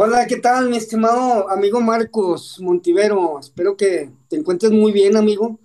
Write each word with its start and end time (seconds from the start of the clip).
Hola, 0.00 0.28
¿qué 0.28 0.36
tal, 0.36 0.70
mi 0.70 0.76
estimado 0.76 1.50
amigo 1.50 1.80
Marcos 1.80 2.60
Montivero? 2.60 3.40
Espero 3.40 3.76
que 3.76 4.12
te 4.28 4.36
encuentres 4.36 4.70
muy 4.70 4.92
bien, 4.92 5.16
amigo. 5.16 5.58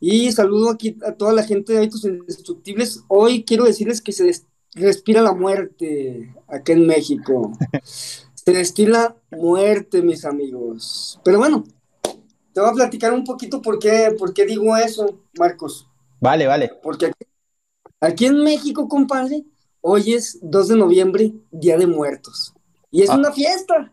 Y 0.00 0.32
saludo 0.32 0.70
aquí 0.70 0.96
a 1.06 1.12
toda 1.12 1.34
la 1.34 1.42
gente 1.42 1.74
de 1.74 1.80
Hábitos 1.80 2.02
Indestructibles. 2.06 3.04
Hoy 3.08 3.44
quiero 3.44 3.64
decirles 3.64 4.00
que 4.00 4.12
se 4.12 4.32
respira 4.72 5.20
la 5.20 5.34
muerte 5.34 6.34
acá 6.48 6.72
en 6.72 6.86
México. 6.86 7.52
se 7.84 8.52
destila 8.52 9.16
muerte, 9.30 10.00
mis 10.00 10.24
amigos. 10.24 11.20
Pero 11.22 11.36
bueno, 11.36 11.64
te 12.54 12.62
voy 12.62 12.70
a 12.70 12.72
platicar 12.72 13.12
un 13.12 13.24
poquito 13.24 13.60
por 13.60 13.78
qué, 13.78 14.16
por 14.18 14.32
qué 14.32 14.46
digo 14.46 14.74
eso, 14.78 15.20
Marcos. 15.38 15.86
Vale, 16.20 16.46
vale. 16.46 16.70
Porque 16.82 17.04
aquí, 17.08 17.26
aquí 18.00 18.24
en 18.24 18.42
México, 18.44 18.88
compadre, 18.88 19.44
hoy 19.82 20.14
es 20.14 20.38
2 20.40 20.68
de 20.68 20.76
noviembre, 20.76 21.34
Día 21.50 21.76
de 21.76 21.86
Muertos. 21.86 22.53
Y 22.94 23.02
es 23.02 23.10
Ah. 23.10 23.16
una 23.16 23.32
fiesta. 23.32 23.92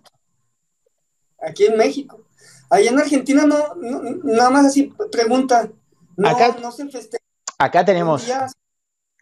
Aquí 1.41 1.65
en 1.65 1.75
México. 1.75 2.21
Allá 2.70 2.91
en 2.91 2.99
Argentina 2.99 3.48
no, 3.48 3.73
no- 3.76 4.02
nada 4.23 4.52
más 4.52 4.67
así 4.67 4.93
pregunta. 5.12 5.71
No, 6.16 6.30
Acá- 6.30 6.55
no 6.62 6.71
se 6.71 6.88
festeja. 6.88 7.23
Acá 7.57 7.84
tenemos, 7.84 8.29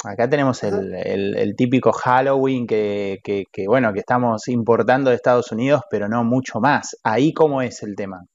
acá 0.04 0.30
tenemos 0.30 0.62
el, 0.64 0.94
el- 0.96 1.38
el 1.38 1.56
típico 1.56 1.94
Halloween 1.94 2.68
que, 2.68 3.20
que- 3.24 3.46
que, 3.52 3.68
bueno, 3.68 3.94
que 3.94 4.00
estamos 4.00 4.50
importando 4.50 5.12
de 5.12 5.16
Estados 5.16 5.50
Unidos, 5.54 5.82
pero 5.90 6.10
no 6.10 6.26
mucho 6.26 6.60
más. 6.60 6.98
Ahí 7.04 7.34
cómo 7.34 7.62
es 7.62 7.82
el 7.82 7.96
tema. 7.96 8.26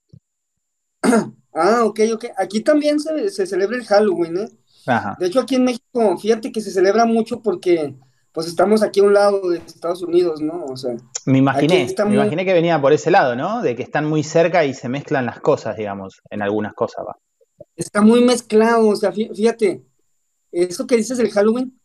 Ah, 1.57 1.85
ok, 1.85 2.01
ok. 2.15 2.25
Aquí 2.37 2.63
también 2.63 2.99
se, 2.99 3.29
se 3.31 3.47
celebra 3.47 3.77
el 3.77 3.85
Halloween, 3.85 4.39
¿eh? 4.39 4.49
Ajá. 4.89 5.15
De 5.21 5.27
hecho, 5.29 5.39
aquí 5.39 5.55
en 5.55 5.65
México, 5.65 6.19
fíjate 6.19 6.51
que 6.51 6.61
se 6.61 6.73
celebra 6.73 7.05
mucho 7.05 7.41
porque 7.43 7.95
pues 8.35 8.49
estamos 8.49 8.83
aquí 8.83 9.01
a 9.01 9.05
un 9.05 9.15
lado 9.15 9.49
de 9.49 9.59
Estados 9.59 10.03
Unidos, 10.03 10.41
¿no? 10.43 10.65
O 10.67 10.77
sea, 10.77 10.97
Me 11.25 11.39
imaginé, 11.39 11.87
me 11.99 12.05
muy- 12.05 12.15
imaginé 12.17 12.45
que 12.45 12.53
venía 12.53 12.81
por 12.81 12.93
ese 12.93 13.11
lado, 13.11 13.37
¿no? 13.37 13.63
De 13.63 13.75
que 13.77 13.83
están 13.85 14.05
muy 14.07 14.23
cerca 14.25 14.65
y 14.65 14.75
se 14.75 14.89
mezclan 14.89 15.25
las 15.25 15.41
cosas, 15.41 15.77
digamos, 15.77 16.21
en 16.31 16.43
algunas 16.43 16.75
cosas, 16.75 17.05
va. 17.07 17.17
está 17.77 18.03
muy 18.03 18.23
mezclado. 18.25 18.89
O 18.89 18.97
sea, 18.97 19.13
fí- 19.13 19.33
fíjate, 19.35 19.85
eso 20.51 20.87
que 20.87 20.97
dices 20.97 21.17
del 21.19 21.31
Halloween 21.31 21.79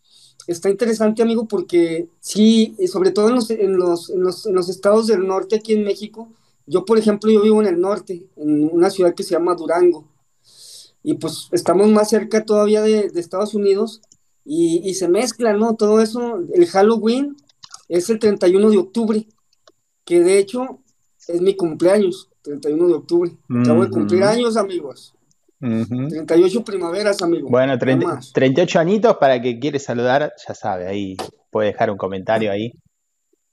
está 0.47 0.69
interesante, 0.69 1.21
amigo, 1.21 1.47
porque 1.47 2.07
sí, 2.19 2.75
sobre 2.87 3.11
todo 3.11 3.29
en 3.29 3.35
los, 3.35 3.49
en 3.51 3.77
los, 3.77 4.09
en 4.09 4.23
los, 4.23 4.45
en 4.47 4.55
los 4.55 4.69
estados 4.69 5.05
del 5.07 5.27
norte 5.27 5.55
aquí 5.57 5.73
en 5.73 5.83
México. 5.83 6.29
Yo, 6.65 6.83
por 6.85 6.97
ejemplo, 6.97 7.31
yo 7.31 7.41
vivo 7.41 7.61
en 7.61 7.67
el 7.67 7.79
norte, 7.79 8.27
en 8.35 8.69
una 8.73 8.89
ciudad 8.89 9.13
que 9.13 9.21
se 9.23 9.31
llama 9.35 9.53
Durango. 9.55 10.07
Y 11.03 11.13
pues 11.15 11.47
estamos 11.51 11.87
más 11.89 12.09
cerca 12.09 12.43
todavía 12.43 12.81
de, 12.81 13.09
de 13.09 13.19
Estados 13.19 13.53
Unidos 13.53 14.01
y, 14.51 14.81
y 14.89 14.95
se 14.95 15.07
mezcla, 15.07 15.53
¿no? 15.53 15.75
Todo 15.75 16.01
eso. 16.01 16.39
El 16.53 16.65
Halloween 16.65 17.37
es 17.87 18.09
el 18.09 18.17
31 18.17 18.71
de 18.71 18.77
octubre, 18.77 19.27
que 20.03 20.21
de 20.21 20.39
hecho 20.39 20.79
es 21.27 21.39
mi 21.39 21.55
cumpleaños, 21.55 22.29
31 22.41 22.87
de 22.87 22.93
octubre. 22.95 23.31
Acabo 23.61 23.83
de 23.85 23.91
cumplir 23.91 24.23
años, 24.23 24.57
amigos. 24.57 25.13
Ujú. 25.61 26.07
38 26.07 26.63
primaveras, 26.63 27.21
amigo. 27.21 27.47
Bueno, 27.49 27.67
Nada 27.73 27.79
30 27.79 28.07
más. 28.07 28.33
38 28.33 28.79
añitos 28.79 29.17
para 29.17 29.39
que 29.39 29.59
quiere 29.59 29.77
saludar, 29.77 30.33
ya 30.47 30.55
sabe, 30.55 30.87
ahí 30.87 31.15
puede 31.51 31.67
dejar 31.71 31.91
un 31.91 31.97
comentario 31.97 32.51
ahí. 32.51 32.71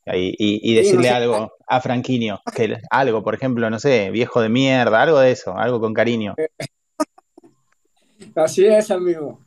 ahí, 0.07 0.33
y, 0.39 0.55
y 0.63 0.69
Sí, 0.69 0.75
decirle 0.77 0.97
no 0.97 1.03
sé. 1.03 1.11
algo 1.11 1.53
a 1.67 1.81
Franquinio, 1.83 2.41
que 2.55 2.79
algo, 2.91 3.23
por 3.23 3.35
ejemplo, 3.35 3.69
no 3.69 3.79
sé, 3.79 4.11
viejo 4.13 4.41
de 4.41 4.49
mierda, 4.49 5.03
algo 5.03 5.19
de 5.19 5.33
eso, 5.33 5.57
algo 5.59 5.79
con 5.81 5.93
cariño. 5.93 6.35
Así 8.35 8.65
es, 8.65 8.91
amigo. 8.91 9.46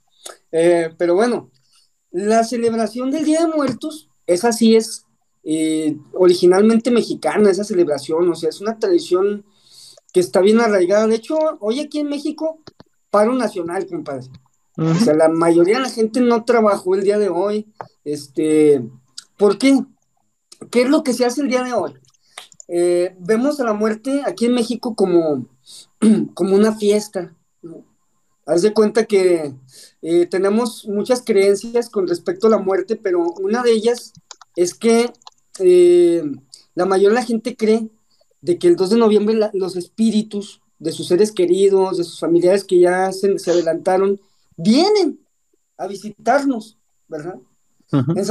Eh, 0.52 0.94
pero 0.98 1.16
bueno, 1.16 1.52
la 2.12 2.44
celebración 2.44 3.12
del 3.12 3.26
Día 3.26 3.42
de 3.42 3.54
Muertos, 3.54 4.10
esa 4.26 4.52
sí 4.52 4.76
es 4.76 5.06
eh, 5.44 5.98
originalmente 6.14 6.92
mexicana, 6.92 7.50
esa 7.50 7.64
celebración, 7.64 8.30
o 8.30 8.36
sea, 8.36 8.50
es 8.50 8.62
una 8.62 8.78
tradición 8.80 9.46
que 10.14 10.20
está 10.20 10.42
bien 10.42 10.60
arraigada. 10.60 11.08
De 11.08 11.16
hecho, 11.16 11.38
hoy 11.60 11.80
aquí 11.80 12.00
en 12.00 12.10
México, 12.10 12.60
paro 13.10 13.34
nacional, 13.34 13.86
compadre. 13.88 14.28
O 14.78 14.96
sea, 14.96 15.14
la 15.14 15.28
mayoría 15.28 15.78
de 15.78 15.84
la 15.84 15.90
gente 15.90 16.22
no 16.22 16.46
trabajó 16.46 16.96
el 16.96 17.04
día 17.04 17.20
de 17.20 17.30
hoy. 17.30 17.68
Este, 18.06 18.82
¿por 19.38 19.58
qué? 19.58 19.78
¿Qué 20.72 20.84
es 20.84 20.90
lo 20.90 21.04
que 21.04 21.14
se 21.14 21.26
hace 21.26 21.42
el 21.42 21.50
día 21.50 21.64
de 21.64 21.74
hoy? 21.74 21.94
Eh, 22.70 23.16
vemos 23.20 23.60
a 23.60 23.66
la 23.66 23.74
muerte 23.74 24.22
aquí 24.26 24.46
en 24.46 24.54
México 24.54 24.96
como, 24.96 25.48
como 26.34 26.56
una 26.56 26.76
fiesta. 26.76 27.36
¿no? 27.62 27.84
Haz 28.46 28.62
de 28.62 28.74
cuenta 28.74 29.06
que 29.06 29.54
eh, 30.02 30.26
tenemos 30.28 30.86
muchas 30.88 31.22
creencias 31.24 31.90
con 31.90 32.08
respecto 32.08 32.48
a 32.48 32.52
la 32.52 32.58
muerte, 32.58 32.96
pero 32.96 33.24
una 33.42 33.64
de 33.64 33.72
ellas 33.72 34.14
es 34.56 34.74
que 34.74 35.12
eh, 35.60 36.24
la 36.76 36.86
mayoría 36.86 37.10
de 37.10 37.16
la 37.22 37.26
gente 37.26 37.56
cree 37.56 37.90
de 38.42 38.58
que 38.58 38.68
el 38.68 38.76
2 38.76 38.92
de 38.92 38.98
noviembre 38.98 39.36
la- 39.36 39.52
los 39.54 39.76
espíritus 39.76 40.62
de 40.80 40.92
sus 40.94 41.08
seres 41.08 41.32
queridos, 41.34 41.98
de 41.98 42.04
sus 42.06 42.20
familiares 42.20 42.64
que 42.64 42.80
ya 42.80 43.12
se, 43.12 43.38
se 43.40 43.52
adelantaron, 43.52 44.20
vienen 44.56 45.20
a 45.78 45.88
visitarnos, 45.88 46.78
¿verdad? 47.08 47.36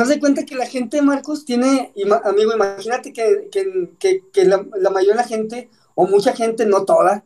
De 0.08 0.20
cuenta 0.20 0.44
que 0.46 0.54
la 0.54 0.66
gente, 0.66 1.02
Marcos, 1.02 1.44
tiene, 1.44 1.92
ima- 1.96 2.22
amigo, 2.24 2.52
imagínate 2.54 3.12
que, 3.12 3.48
que- 3.50 3.90
que- 3.98 4.22
que 4.32 4.44
la, 4.44 4.64
la 4.78 4.90
mayoría 4.90 5.16
de 5.16 5.22
la 5.22 5.28
gente, 5.28 5.68
o 5.94 6.06
mucha 6.06 6.32
gente, 6.34 6.64
no 6.64 6.84
toda, 6.84 7.24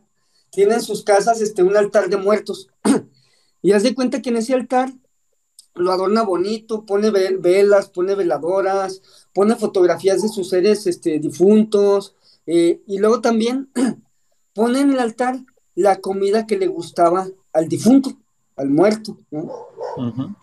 tiene 0.50 0.74
en 0.74 0.82
sus 0.82 1.04
casas 1.04 1.40
este, 1.40 1.62
un 1.62 1.76
altar 1.76 2.08
de 2.08 2.16
muertos. 2.16 2.68
y 3.62 3.72
haz 3.72 3.82
de 3.84 3.94
cuenta 3.94 4.20
que 4.20 4.30
en 4.30 4.36
ese 4.36 4.54
altar 4.54 4.92
lo 5.74 5.92
adorna 5.92 6.22
bonito, 6.22 6.84
pone 6.84 7.10
ve- 7.10 7.36
velas, 7.40 7.88
pone 7.88 8.14
veladoras, 8.14 9.00
pone 9.32 9.56
fotografías 9.56 10.20
de 10.22 10.28
sus 10.28 10.50
seres 10.50 10.86
este, 10.86 11.18
difuntos, 11.18 12.14
eh, 12.46 12.82
y 12.86 12.98
luego 12.98 13.20
también 13.20 13.70
pone 14.54 14.80
en 14.80 14.90
el 14.90 14.98
altar 14.98 15.38
la 15.74 16.00
comida 16.00 16.46
que 16.46 16.58
le 16.58 16.66
gustaba 16.66 17.28
al 17.52 17.68
difunto, 17.68 18.12
al 18.56 18.68
muerto. 18.68 19.18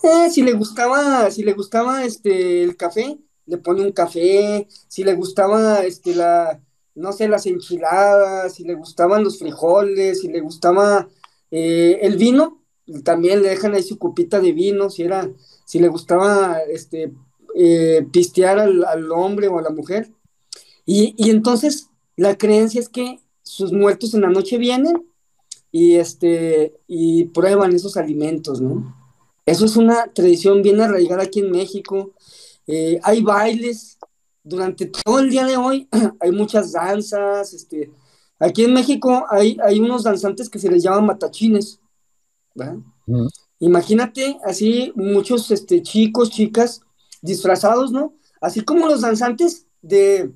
Eh, 0.04 0.30
si 0.32 0.42
le 0.42 0.54
gustaba, 0.54 1.30
si 1.30 1.44
le 1.44 1.54
gustaba 1.54 2.04
este 2.06 2.64
el 2.64 2.76
café, 2.78 3.20
le 3.46 3.58
pone 3.58 3.84
un 3.84 3.92
café, 3.92 4.68
si 4.88 5.04
le 5.04 5.14
gustaba 5.16 5.84
este 5.84 6.16
la, 6.16 6.60
no 6.96 7.12
sé, 7.14 7.28
las 7.28 7.46
enchiladas, 7.46 8.54
si 8.56 8.64
le 8.64 8.76
gustaban 8.76 9.24
los 9.24 9.38
frijoles, 9.40 10.22
si 10.22 10.28
le 10.30 10.42
gustaba 10.42 11.08
eh, 11.52 12.00
el 12.02 12.18
vino, 12.18 12.59
también 13.04 13.42
le 13.42 13.50
dejan 13.50 13.74
ahí 13.74 13.84
su 13.84 13.98
copita 13.98 14.40
de 14.40 14.52
vino, 14.52 14.90
si 14.90 15.04
era, 15.04 15.30
si 15.66 15.80
le 15.80 15.88
gustaba 15.88 16.60
este 16.62 17.14
eh, 17.56 18.06
pistear 18.12 18.60
al, 18.60 18.84
al 18.86 19.12
hombre 19.12 19.48
o 19.48 19.60
a 19.60 19.62
la 19.62 19.70
mujer. 19.70 20.12
Y, 20.86 21.14
y 21.18 21.30
entonces 21.30 21.90
la 22.16 22.38
creencia 22.38 22.80
es 22.80 22.90
que 22.90 23.20
sus 23.44 23.72
muertos 23.72 24.14
en 24.14 24.22
la 24.22 24.30
noche 24.30 24.58
vienen 24.58 25.06
y 25.72 25.96
este 25.96 26.74
y 26.88 27.26
prueban 27.26 27.74
esos 27.74 27.98
alimentos, 27.98 28.62
¿no? 28.62 28.96
Eso 29.46 29.66
es 29.66 29.78
una 29.78 30.12
tradición 30.14 30.62
bien 30.62 30.80
arraigada 30.80 31.24
aquí 31.24 31.40
en 31.40 31.52
México. 31.52 32.14
Eh, 32.68 33.00
hay 33.04 33.22
bailes 33.22 33.98
durante 34.44 34.86
todo 34.86 35.20
el 35.20 35.30
día 35.30 35.46
de 35.46 35.58
hoy, 35.58 35.88
hay 36.20 36.32
muchas 36.32 36.72
danzas. 36.74 37.54
Este, 37.54 37.92
aquí 38.38 38.66
en 38.66 38.74
México 38.74 39.26
hay, 39.30 39.58
hay 39.64 39.80
unos 39.80 40.04
danzantes 40.04 40.50
que 40.50 40.60
se 40.60 40.70
les 40.70 40.84
llaman 40.84 41.08
matachines. 41.08 41.80
Imagínate 43.60 44.38
así 44.44 44.94
muchos 44.96 45.52
este, 45.52 45.82
chicos, 45.82 46.30
chicas 46.30 46.82
disfrazados, 47.22 47.92
¿no? 47.92 48.16
Así 48.42 48.62
como 48.62 48.88
los 48.88 49.02
danzantes 49.02 49.68
de, 49.82 50.34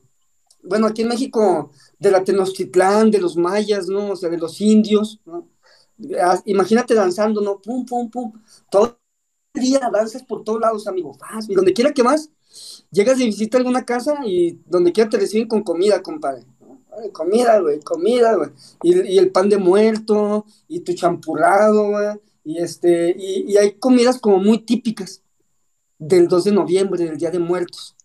bueno, 0.63 0.87
aquí 0.87 1.03
en 1.03 1.09
México, 1.09 1.71
de 1.99 2.11
la 2.11 2.23
Tenochtitlán, 2.23 3.11
de 3.11 3.19
los 3.19 3.37
mayas, 3.37 3.87
¿no? 3.87 4.11
O 4.11 4.15
sea, 4.15 4.29
de 4.29 4.37
los 4.37 4.59
indios, 4.59 5.21
¿no? 5.25 5.49
Ah, 6.21 6.41
Imagínate 6.45 6.93
danzando, 6.95 7.41
¿no? 7.41 7.61
Pum, 7.61 7.85
pum, 7.85 8.09
pum. 8.09 8.33
Todo 8.69 8.99
el 9.53 9.61
día 9.61 9.89
danzas 9.91 10.23
por 10.23 10.43
todos 10.43 10.59
lados, 10.59 10.87
amigo. 10.87 11.17
Vas, 11.19 11.49
y 11.49 11.53
donde 11.53 11.73
quiera 11.73 11.93
que 11.93 12.03
vas, 12.03 12.29
llegas 12.91 13.17
de 13.19 13.25
visita 13.25 13.57
a 13.57 13.59
alguna 13.59 13.85
casa 13.85 14.19
y 14.25 14.59
donde 14.65 14.91
quiera 14.91 15.09
te 15.09 15.17
reciben 15.17 15.47
con 15.47 15.63
comida, 15.63 16.01
compadre. 16.01 16.45
Comida, 17.11 17.59
güey, 17.59 17.79
comida, 17.81 18.35
güey. 18.35 18.49
Y, 18.83 19.17
el 19.17 19.31
pan 19.31 19.49
de 19.49 19.57
muerto, 19.57 20.45
y 20.67 20.81
tu 20.81 20.93
champurrado, 20.93 21.89
güey. 21.89 22.19
Y, 22.43 22.57
este, 22.59 23.15
y, 23.17 23.57
hay 23.57 23.73
comidas 23.73 24.19
como 24.19 24.37
muy 24.37 24.59
típicas 24.59 25.21
del 25.97 26.27
2 26.27 26.45
de 26.45 26.51
noviembre, 26.51 27.05
del 27.05 27.17
Día 27.17 27.31
de 27.31 27.39
Muertos. 27.39 27.95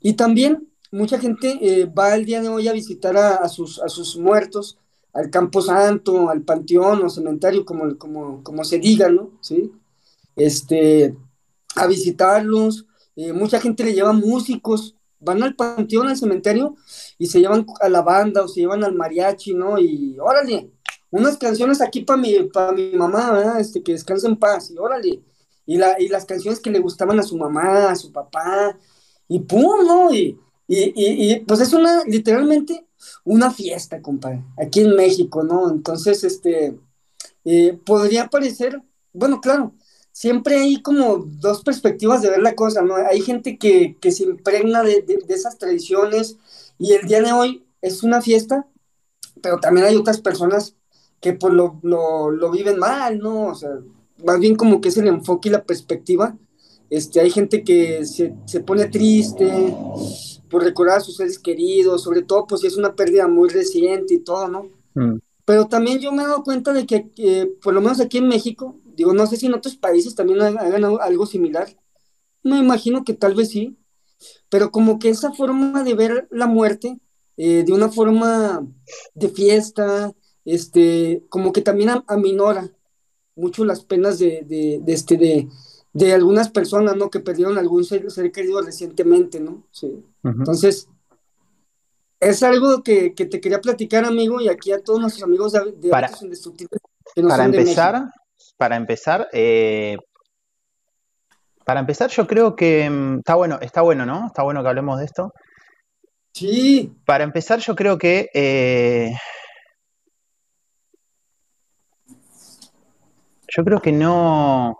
Y 0.00 0.14
también 0.14 0.68
mucha 0.90 1.18
gente 1.18 1.58
eh, 1.60 1.86
va 1.86 2.14
el 2.14 2.24
día 2.24 2.40
de 2.40 2.48
hoy 2.48 2.68
a 2.68 2.72
visitar 2.72 3.16
a, 3.16 3.36
a 3.36 3.48
sus, 3.48 3.80
a 3.80 3.88
sus 3.88 4.16
muertos, 4.16 4.78
al 5.12 5.30
Campo 5.30 5.62
Santo, 5.62 6.30
al 6.30 6.42
Panteón 6.42 7.04
o 7.04 7.10
cementerio, 7.10 7.64
como, 7.64 7.96
como, 7.98 8.42
como 8.42 8.64
se 8.64 8.78
diga, 8.78 9.08
¿no? 9.08 9.32
¿Sí? 9.40 9.72
Este, 10.36 11.16
a 11.74 11.86
visitarlos. 11.86 12.86
eh, 13.16 13.32
mucha 13.32 13.60
gente 13.60 13.84
le 13.84 13.94
lleva 13.94 14.12
músicos, 14.12 14.94
van 15.20 15.42
al 15.42 15.54
Panteón, 15.54 16.08
al 16.08 16.16
cementerio, 16.16 16.76
y 17.18 17.26
se 17.26 17.40
llevan 17.40 17.66
a 17.80 17.88
la 17.88 18.02
banda 18.02 18.42
o 18.42 18.48
se 18.48 18.60
llevan 18.60 18.84
al 18.84 18.94
mariachi, 18.94 19.54
¿no? 19.54 19.78
Y 19.78 20.16
órale, 20.20 20.70
unas 21.10 21.36
canciones 21.36 21.80
aquí 21.80 22.02
para 22.02 22.20
mi, 22.20 22.34
para 22.52 22.72
mi 22.72 22.92
mamá, 22.92 23.32
¿verdad? 23.32 23.60
Este, 23.60 23.82
que 23.82 23.92
descanse 23.92 24.26
en 24.26 24.36
paz, 24.36 24.70
y 24.70 24.78
órale. 24.78 25.22
Y, 25.66 25.76
la, 25.76 26.00
y 26.00 26.08
las 26.08 26.24
canciones 26.24 26.60
que 26.60 26.70
le 26.70 26.78
gustaban 26.78 27.18
a 27.20 27.22
su 27.22 27.36
mamá, 27.36 27.90
a 27.90 27.96
su 27.96 28.12
papá, 28.12 28.78
y 29.28 29.40
pum, 29.40 29.86
¿no? 29.86 30.14
Y, 30.14 30.38
Y, 30.70 30.92
y, 30.96 31.40
pues 31.46 31.60
es 31.60 31.72
una, 31.72 32.04
literalmente, 32.04 32.86
una 33.24 33.50
fiesta, 33.50 34.02
compadre, 34.02 34.44
aquí 34.58 34.80
en 34.80 34.94
México, 34.96 35.42
¿no? 35.42 35.70
Entonces, 35.70 36.24
este, 36.24 36.78
eh, 37.44 37.72
podría 37.86 38.28
parecer, 38.28 38.82
bueno, 39.14 39.40
claro, 39.40 39.72
siempre 40.18 40.58
hay 40.58 40.82
como 40.82 41.18
dos 41.18 41.62
perspectivas 41.62 42.22
de 42.22 42.30
ver 42.30 42.42
la 42.42 42.56
cosa, 42.56 42.82
¿no? 42.82 42.96
Hay 42.96 43.20
gente 43.20 43.56
que, 43.56 43.96
que 44.00 44.10
se 44.10 44.24
impregna 44.24 44.82
de, 44.82 45.02
de, 45.02 45.32
esas 45.32 45.58
tradiciones 45.58 46.38
y 46.76 46.94
el 46.94 47.06
día 47.06 47.22
de 47.22 47.30
hoy 47.30 47.62
es 47.82 48.02
una 48.02 48.20
fiesta, 48.20 48.66
pero 49.40 49.60
también 49.60 49.86
hay 49.86 49.94
otras 49.94 50.20
personas 50.20 50.74
que 51.20 51.34
pues 51.34 51.54
lo, 51.54 51.78
lo, 51.84 52.32
lo 52.32 52.50
viven 52.50 52.80
mal, 52.80 53.20
¿no? 53.20 53.46
O 53.46 53.54
sea, 53.54 53.70
más 54.24 54.40
bien 54.40 54.56
como 54.56 54.80
que 54.80 54.88
es 54.88 54.96
el 54.96 55.06
enfoque 55.06 55.50
y 55.50 55.52
la 55.52 55.62
perspectiva. 55.62 56.36
Este, 56.90 57.20
hay 57.20 57.30
gente 57.30 57.62
que 57.62 58.04
se, 58.04 58.34
se 58.44 58.58
pone 58.58 58.86
triste, 58.86 59.72
por 60.50 60.64
recordar 60.64 60.96
a 60.96 61.00
sus 61.00 61.18
seres 61.18 61.38
queridos, 61.38 62.02
sobre 62.02 62.22
todo 62.22 62.44
pues 62.48 62.62
si 62.62 62.66
es 62.66 62.76
una 62.76 62.96
pérdida 62.96 63.28
muy 63.28 63.50
reciente 63.50 64.14
y 64.14 64.18
todo, 64.18 64.48
¿no? 64.48 64.68
Mm. 64.94 65.20
Pero 65.44 65.68
también 65.68 66.00
yo 66.00 66.10
me 66.10 66.24
he 66.24 66.26
dado 66.26 66.42
cuenta 66.42 66.72
de 66.72 66.86
que, 66.86 67.52
por 67.62 67.72
lo 67.72 67.80
menos 67.80 68.00
aquí 68.00 68.18
en 68.18 68.26
México, 68.26 68.74
digo, 68.98 69.14
no 69.14 69.28
sé 69.28 69.36
si 69.36 69.46
en 69.46 69.54
otros 69.54 69.76
países 69.76 70.16
también 70.16 70.42
hagan 70.42 70.84
algo 70.84 71.24
similar, 71.24 71.68
me 72.42 72.58
imagino 72.58 73.04
que 73.04 73.14
tal 73.14 73.34
vez 73.36 73.50
sí, 73.50 73.78
pero 74.48 74.72
como 74.72 74.98
que 74.98 75.08
esa 75.08 75.32
forma 75.32 75.84
de 75.84 75.94
ver 75.94 76.26
la 76.32 76.48
muerte, 76.48 76.98
eh, 77.36 77.62
de 77.64 77.72
una 77.72 77.90
forma 77.90 78.66
de 79.14 79.28
fiesta, 79.28 80.12
este, 80.44 81.24
como 81.28 81.52
que 81.52 81.62
también 81.62 81.90
aminora 82.08 82.72
mucho 83.36 83.64
las 83.64 83.84
penas 83.84 84.18
de, 84.18 84.42
de, 84.44 84.80
de 84.82 84.92
este, 84.92 85.16
de, 85.16 85.48
de 85.92 86.12
algunas 86.12 86.50
personas, 86.50 86.96
¿no? 86.96 87.08
Que 87.08 87.20
perdieron 87.20 87.56
algún 87.56 87.84
ser, 87.84 88.04
querido 88.32 88.60
recientemente, 88.62 89.38
¿no? 89.38 89.64
Sí. 89.70 90.04
Entonces, 90.24 90.88
es 92.18 92.42
algo 92.42 92.82
que, 92.82 93.10
te 93.10 93.40
quería 93.40 93.60
platicar, 93.60 94.04
amigo, 94.04 94.40
y 94.40 94.48
aquí 94.48 94.72
a 94.72 94.82
todos 94.82 95.00
nuestros 95.00 95.22
amigos 95.22 95.52
de, 95.52 95.72
de 95.76 95.88
para, 95.88 96.10
Indestructibles. 96.20 96.80
para, 97.14 97.44
empezar, 97.44 98.12
para 98.58 98.76
empezar, 98.76 99.28
eh, 99.32 99.96
para 101.64 101.80
empezar, 101.80 102.10
yo 102.10 102.26
creo 102.26 102.56
que 102.56 102.88
mm, 102.90 103.18
está 103.18 103.34
bueno, 103.34 103.58
está 103.60 103.80
bueno, 103.82 104.04
¿no? 104.04 104.26
Está 104.26 104.42
bueno 104.42 104.62
que 104.62 104.68
hablemos 104.68 104.98
de 104.98 105.04
esto. 105.06 105.32
Sí. 106.32 106.92
Para 107.06 107.24
empezar, 107.24 107.60
yo 107.60 107.74
creo 107.74 107.98
que 107.98 108.30
eh, 108.34 109.12
yo 113.48 113.64
creo 113.64 113.80
que 113.80 113.92
no 113.92 114.78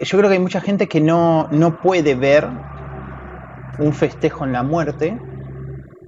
yo 0.00 0.18
creo 0.18 0.28
que 0.28 0.34
hay 0.34 0.40
mucha 0.40 0.60
gente 0.60 0.88
que 0.88 1.00
no, 1.00 1.48
puede 1.82 2.14
ver 2.14 2.48
un 3.78 3.92
festejo 3.92 4.44
en 4.44 4.52
la 4.52 4.62
muerte 4.62 5.18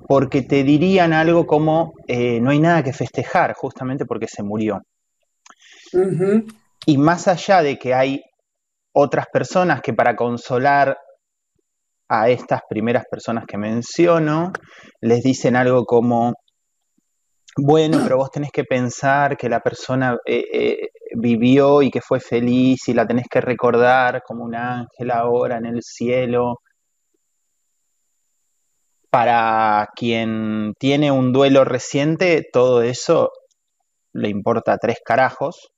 porque 0.06 0.42
te 0.42 0.62
dirían 0.62 1.12
algo 1.12 1.46
como 1.46 1.94
eh, 2.06 2.40
no 2.40 2.50
hay 2.50 2.60
nada 2.60 2.82
que 2.82 2.92
festejar 2.92 3.54
justamente 3.54 4.06
porque 4.06 4.28
se 4.28 4.42
murió. 4.42 4.82
Y 6.84 6.98
más 6.98 7.26
allá 7.26 7.62
de 7.62 7.78
que 7.78 7.94
hay 7.94 8.22
otras 8.92 9.26
personas 9.32 9.80
que 9.80 9.92
para 9.92 10.14
consolar 10.14 10.96
a 12.08 12.28
estas 12.28 12.60
primeras 12.68 13.04
personas 13.10 13.44
que 13.46 13.58
menciono, 13.58 14.52
les 15.00 15.22
dicen 15.22 15.56
algo 15.56 15.84
como, 15.84 16.34
bueno, 17.56 17.98
pero 18.02 18.18
vos 18.18 18.30
tenés 18.30 18.50
que 18.52 18.64
pensar 18.64 19.36
que 19.36 19.48
la 19.48 19.60
persona 19.60 20.16
eh, 20.24 20.44
eh, 20.52 20.88
vivió 21.16 21.82
y 21.82 21.90
que 21.90 22.00
fue 22.00 22.20
feliz 22.20 22.88
y 22.88 22.94
la 22.94 23.06
tenés 23.06 23.26
que 23.28 23.40
recordar 23.40 24.22
como 24.24 24.44
un 24.44 24.54
ángel 24.54 25.10
ahora 25.10 25.58
en 25.58 25.66
el 25.66 25.82
cielo. 25.82 26.60
Para 29.10 29.88
quien 29.96 30.74
tiene 30.78 31.10
un 31.10 31.32
duelo 31.32 31.64
reciente, 31.64 32.44
todo 32.52 32.82
eso 32.82 33.30
le 34.12 34.28
importa 34.28 34.78
tres 34.78 34.98
carajos 35.04 35.68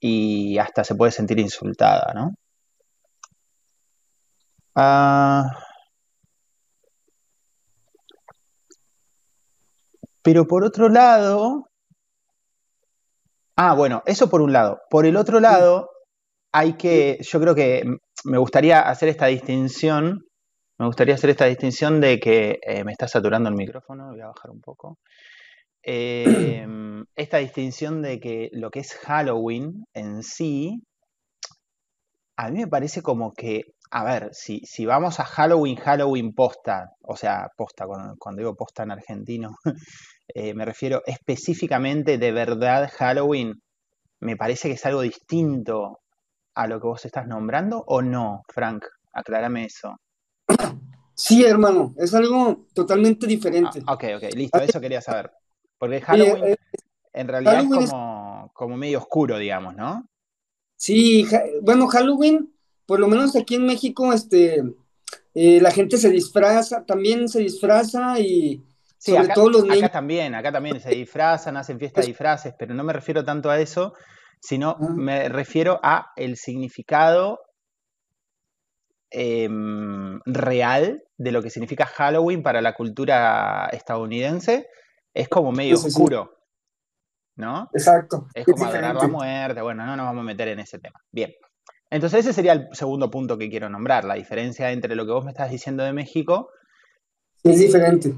y 0.00 0.58
hasta 0.58 0.84
se 0.84 0.94
puede 0.94 1.12
sentir 1.12 1.38
insultada, 1.40 2.12
¿no? 2.14 2.34
Ah, 4.74 5.44
pero 10.22 10.46
por 10.46 10.64
otro 10.64 10.88
lado, 10.88 11.66
Ah, 13.56 13.74
bueno, 13.74 14.02
eso 14.06 14.28
por 14.30 14.40
un 14.40 14.52
lado. 14.52 14.80
Por 14.90 15.06
el 15.06 15.16
otro 15.16 15.40
lado, 15.40 15.90
hay 16.52 16.74
que, 16.74 17.18
yo 17.22 17.40
creo 17.40 17.54
que 17.54 17.84
me 18.24 18.38
gustaría 18.38 18.80
hacer 18.80 19.08
esta 19.08 19.26
distinción, 19.26 20.24
me 20.82 20.88
gustaría 20.88 21.14
hacer 21.14 21.30
esta 21.30 21.44
distinción 21.44 22.00
de 22.00 22.18
que 22.18 22.58
eh, 22.60 22.82
me 22.82 22.90
está 22.90 23.06
saturando 23.06 23.48
el 23.48 23.54
micrófono, 23.54 24.10
voy 24.10 24.20
a 24.20 24.26
bajar 24.26 24.50
un 24.50 24.60
poco. 24.60 24.98
Em, 25.80 27.04
esta 27.16 27.38
distinción 27.38 28.02
de 28.02 28.18
que 28.18 28.50
lo 28.52 28.70
que 28.70 28.80
es 28.80 28.94
Halloween 28.94 29.84
en 29.94 30.24
sí, 30.24 30.82
a 32.36 32.50
mí 32.50 32.58
me 32.58 32.66
parece 32.66 33.00
como 33.00 33.32
que, 33.32 33.62
a 33.92 34.02
ver, 34.02 34.30
si, 34.32 34.58
si 34.64 34.84
vamos 34.86 35.20
a 35.20 35.24
Halloween, 35.24 35.76
Halloween 35.76 36.34
posta, 36.34 36.90
o 37.02 37.14
sea, 37.14 37.48
posta, 37.56 37.86
cuando, 38.18 38.40
digo 38.40 38.56
posta 38.56 38.82
en 38.82 38.90
argentino, 38.90 39.56
Eh, 40.34 40.54
me 40.54 40.64
refiero 40.64 41.02
específicamente 41.04 42.16
de 42.16 42.32
verdad 42.32 42.90
Halloween, 42.96 43.60
me 44.20 44.36
parece 44.36 44.68
que 44.68 44.74
es 44.74 44.86
algo 44.86 45.02
distinto 45.02 46.00
a 46.54 46.66
lo 46.66 46.80
que 46.80 46.86
vos 46.86 47.04
estás 47.04 47.26
nombrando 47.26 47.84
o 47.86 48.00
no, 48.02 48.42
Frank, 48.48 48.86
aclárame 49.12 49.66
eso. 49.66 49.96
Sí, 51.14 51.44
hermano, 51.44 51.94
es 51.96 52.14
algo 52.14 52.66
totalmente 52.74 53.26
diferente. 53.26 53.82
Ah, 53.86 53.94
ok, 53.94 54.04
ok, 54.16 54.34
listo, 54.34 54.58
eso 54.60 54.80
quería 54.80 55.00
saber. 55.00 55.30
Porque 55.78 56.00
Halloween 56.00 56.44
eh, 56.44 56.56
en 57.12 57.28
realidad 57.28 57.60
es 57.60 57.68
como, 57.90 58.50
como 58.54 58.76
medio 58.76 58.98
oscuro, 58.98 59.38
digamos, 59.38 59.74
¿no? 59.76 60.08
Sí, 60.76 61.26
bueno, 61.62 61.86
Halloween, 61.86 62.52
por 62.86 62.98
lo 62.98 63.08
menos 63.08 63.36
aquí 63.36 63.54
en 63.54 63.66
México, 63.66 64.12
este, 64.12 64.62
eh, 65.34 65.60
la 65.60 65.70
gente 65.70 65.96
se 65.96 66.10
disfraza, 66.10 66.84
también 66.84 67.28
se 67.28 67.40
disfraza 67.40 68.18
y 68.18 68.64
Sí, 69.02 69.16
acá, 69.16 69.34
acá 69.34 69.88
también, 69.88 70.32
acá 70.36 70.52
también 70.52 70.78
se 70.78 70.90
disfrazan, 70.90 71.56
hacen 71.56 71.76
fiesta 71.80 72.00
de 72.00 72.06
disfraces, 72.06 72.54
pero 72.56 72.72
no 72.72 72.84
me 72.84 72.92
refiero 72.92 73.24
tanto 73.24 73.50
a 73.50 73.58
eso, 73.58 73.94
sino 74.40 74.76
ah. 74.80 74.88
me 74.94 75.28
refiero 75.28 75.80
a 75.82 76.12
el 76.14 76.36
significado 76.36 77.40
em, 79.12 80.20
real 80.24 81.02
de 81.16 81.32
lo 81.32 81.42
que 81.42 81.50
significa 81.50 81.86
Halloween 81.86 82.42
para 82.42 82.60
la 82.60 82.74
cultura 82.74 83.68
estadounidense. 83.72 84.68
Es 85.14 85.28
como 85.28 85.52
medio 85.52 85.76
oscuro, 85.76 86.38
¿no? 87.36 87.68
Exacto. 87.74 88.28
Es 88.34 88.46
como 88.46 88.64
adorar 88.64 88.94
la 88.94 89.08
muerte. 89.08 89.62
Bueno, 89.62 89.84
no 89.84 89.96
nos 89.96 90.06
vamos 90.06 90.22
a 90.22 90.26
meter 90.26 90.48
en 90.48 90.60
ese 90.60 90.78
tema. 90.78 90.98
Bien. 91.10 91.32
Entonces 91.90 92.20
ese 92.20 92.32
sería 92.32 92.52
el 92.52 92.68
segundo 92.72 93.10
punto 93.10 93.36
que 93.36 93.50
quiero 93.50 93.68
nombrar, 93.68 94.04
la 94.04 94.14
diferencia 94.14 94.72
entre 94.72 94.96
lo 94.96 95.04
que 95.04 95.12
vos 95.12 95.24
me 95.24 95.32
estás 95.32 95.50
diciendo 95.50 95.84
de 95.84 95.92
México. 95.92 96.48
Es 97.44 97.58
diferente 97.58 98.14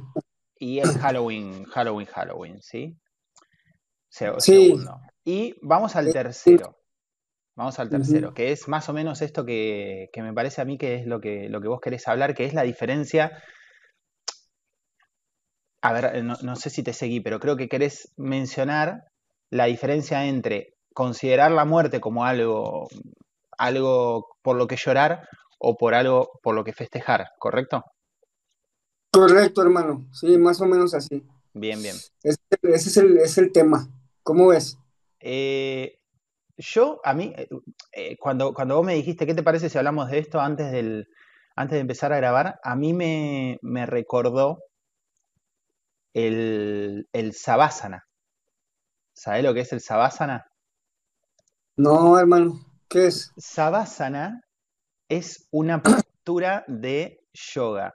y 0.58 0.78
es 0.78 0.96
Halloween, 0.98 1.64
Halloween, 1.64 2.06
Halloween, 2.06 2.62
¿sí? 2.62 2.96
Segundo. 4.08 5.00
Y 5.24 5.54
vamos 5.62 5.96
al 5.96 6.12
tercero. 6.12 6.78
Vamos 7.56 7.78
al 7.78 7.88
tercero, 7.88 8.34
que 8.34 8.50
es 8.50 8.66
más 8.66 8.88
o 8.88 8.92
menos 8.92 9.23
esto 9.23 9.44
que, 9.44 10.11
me 10.16 10.32
parece 10.32 10.61
a 10.61 10.64
mí 10.64 10.76
que 10.76 10.96
es 10.96 11.06
lo 11.06 11.20
que, 11.20 11.49
lo 11.49 11.61
que 11.61 11.68
vos 11.68 11.80
querés 11.80 12.08
hablar, 12.08 12.34
que 12.34 12.46
es 12.46 12.54
la 12.54 12.62
diferencia. 12.62 13.42
A 15.80 15.92
ver, 15.92 16.25
no, 16.25 16.56
sé 16.56 16.70
si 16.70 16.82
te 16.82 16.92
seguí, 16.92 17.20
pero 17.20 17.38
creo 17.38 17.56
que 17.56 17.68
querés 17.68 18.12
mencionar 18.16 19.04
la 19.50 19.66
diferencia 19.66 20.26
entre 20.26 20.75
considerar 20.94 21.52
la 21.52 21.64
muerte 21.64 22.00
como 22.00 22.25
algo, 22.25 22.88
algo 23.56 24.37
por 24.42 24.56
lo 24.56 24.66
que 24.66 24.76
llorar 24.76 25.28
o 25.58 25.76
por 25.76 25.94
algo 25.94 26.40
por 26.42 26.56
lo 26.56 26.64
que 26.64 26.73
festejar, 26.73 27.28
¿correcto? 27.38 27.84
Correcto, 29.12 29.62
hermano. 29.62 30.08
Sí, 30.12 30.37
más 30.38 30.61
o 30.61 30.66
menos 30.66 30.92
así. 30.92 31.25
Bien, 31.52 31.80
bien. 31.80 31.94
Ese, 32.25 33.16
es, 33.23 33.38
el, 33.38 33.52
tema. 33.52 33.88
¿Cómo 34.25 34.49
ves? 34.49 34.76
Eh, 35.20 36.00
yo, 36.56 37.00
a 37.04 37.14
mí, 37.14 37.32
eh, 37.37 37.49
eh, 37.92 38.16
cuando, 38.18 38.54
cuando 38.54 38.76
vos 38.76 38.87
me 38.87 38.94
dijiste, 38.94 39.26
¿qué 39.26 39.34
te 39.34 39.42
parece 39.42 39.68
si 39.68 39.78
hablamos 39.78 40.11
de 40.11 40.18
esto 40.18 40.40
antes, 40.40 40.70
del, 40.70 41.08
antes 41.56 41.76
de 41.76 41.80
empezar 41.80 42.12
a 42.12 42.18
grabar? 42.18 42.61
A 42.62 42.76
mí 42.76 42.92
me, 42.92 43.87
recordó 43.87 44.62
el, 46.12 47.08
el 47.12 47.32
Sabásana. 47.34 48.06
¿Sabés 49.14 49.42
lo 49.44 49.54
que 49.54 49.61
es 49.61 49.73
el 49.73 49.80
Sabásana? 49.80 50.46
No, 51.76 52.18
hermano. 52.18 52.61
¿Qué 52.88 53.06
es? 53.06 53.32
Sabásana 53.37 54.42
es 55.08 55.49
una 55.50 55.82
postura 55.82 56.64
de 56.68 57.20
yoga. 57.32 57.94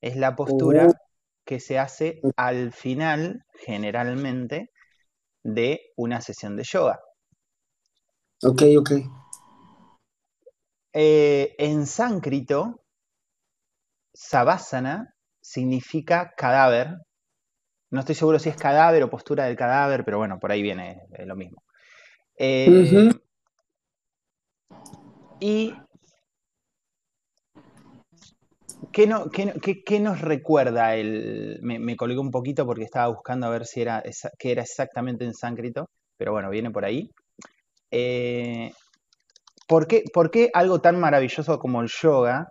Es 0.00 0.16
la 0.16 0.36
postura 0.36 0.88
oh. 0.88 0.92
que 1.44 1.60
se 1.60 1.78
hace 1.78 2.20
al 2.36 2.72
final, 2.72 3.44
generalmente, 3.54 4.70
de 5.42 5.92
una 5.96 6.20
sesión 6.20 6.56
de 6.56 6.64
yoga. 6.64 7.00
Ok, 8.44 8.62
ok. 8.78 8.90
Eh, 10.92 11.54
en 11.58 11.86
sánscrito, 11.86 12.80
Savasana 14.12 15.14
significa 15.40 16.32
cadáver. 16.36 16.96
No 17.90 18.00
estoy 18.00 18.14
seguro 18.14 18.38
si 18.38 18.48
es 18.48 18.56
cadáver 18.56 19.02
o 19.02 19.10
postura 19.10 19.44
del 19.44 19.56
cadáver, 19.56 20.04
pero 20.04 20.18
bueno, 20.18 20.38
por 20.40 20.50
ahí 20.50 20.62
viene 20.62 21.02
lo 21.24 21.36
mismo. 21.36 21.62
Eh, 22.36 23.10
y 25.40 25.74
¿Qué, 28.92 29.06
nos 30.00 30.20
recuerda 30.20 30.96
el.? 30.96 31.60
Me, 31.62 31.78
me, 31.78 31.96
colgué 31.96 32.18
un 32.18 32.30
poquito 32.30 32.66
porque 32.66 32.84
estaba 32.84 33.08
buscando 33.08 33.46
a 33.46 33.50
ver 33.50 33.66
si 33.66 33.80
era 33.80 34.02
qué 34.38 34.52
era 34.52 34.62
exactamente 34.62 35.24
en 35.24 35.34
sánscrito, 35.34 35.88
pero 36.16 36.32
bueno, 36.32 36.50
viene 36.50 36.70
por 36.70 36.84
ahí. 36.84 37.10
Eh, 37.92 38.72
¿por, 39.68 39.86
qué, 39.86 40.02
¿Por 40.12 40.30
qué 40.30 40.50
algo 40.54 40.80
tan 40.80 40.98
maravilloso 40.98 41.58
como 41.58 41.82
el 41.82 41.88
yoga 41.88 42.48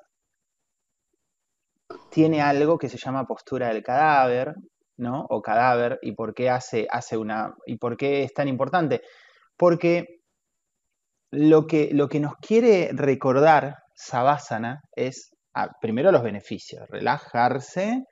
tiene 2.12 2.41
algo 2.41 2.77
que 2.77 2.89
se 2.89 2.98
llama 2.98 3.25
postura 3.25 3.69
del 3.69 3.81
cadáver, 3.81 4.53
¿no? 4.98 5.25
O 5.29 5.41
cadáver, 5.41 5.98
y 6.03 6.12
por 6.13 6.33
qué 6.36 6.50
hace, 6.50 6.88
hace 6.89 7.17
una. 7.17 7.55
y 7.65 7.77
por 7.77 7.98
qué 7.98 8.24
es 8.24 8.33
tan 8.33 8.48
importante? 8.48 9.01
Porque 9.57 10.21
lo 11.31 11.65
que, 11.65 11.89
lo 11.91 12.07
que 12.07 12.19
nos 12.19 12.36
quiere 12.36 12.91
recordar 12.93 13.77
Savasana 13.95 14.81
es 14.95 15.31
primero 15.81 16.12
los 16.12 16.24
beneficios, 16.24 16.88
relajarse, 16.89 18.03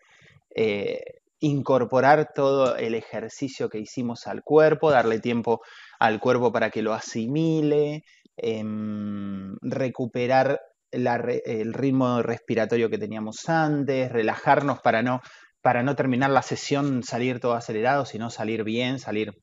eh, 0.56 1.00
incorporar 1.40 2.32
todo 2.34 2.76
el 2.76 2.96
ejercicio 2.96 3.70
que 3.70 3.80
hicimos 3.80 4.28
al 4.28 4.44
cuerpo, 4.44 4.92
darle 4.92 5.20
tiempo 5.20 5.62
al 6.00 6.20
cuerpo 6.20 6.52
para 6.52 6.70
que 6.70 6.82
lo 6.82 6.94
asimile, 6.94 8.04
em, 8.38 9.56
recuperar 9.62 10.60
el 10.92 11.74
ritmo 11.74 12.22
respiratorio 12.24 12.90
que 12.90 12.98
teníamos 12.98 13.48
antes, 13.48 14.12
relajarnos 14.12 14.80
para 14.80 15.04
no, 15.04 15.22
para 15.62 15.84
no 15.84 15.96
terminar 15.96 16.32
la 16.32 16.42
sesión, 16.42 17.04
salir 17.04 17.40
todo 17.40 17.54
acelerado, 17.54 18.06
sino 18.06 18.30
salir 18.30 18.64
bien, 18.64 18.98
salir, 19.00 19.34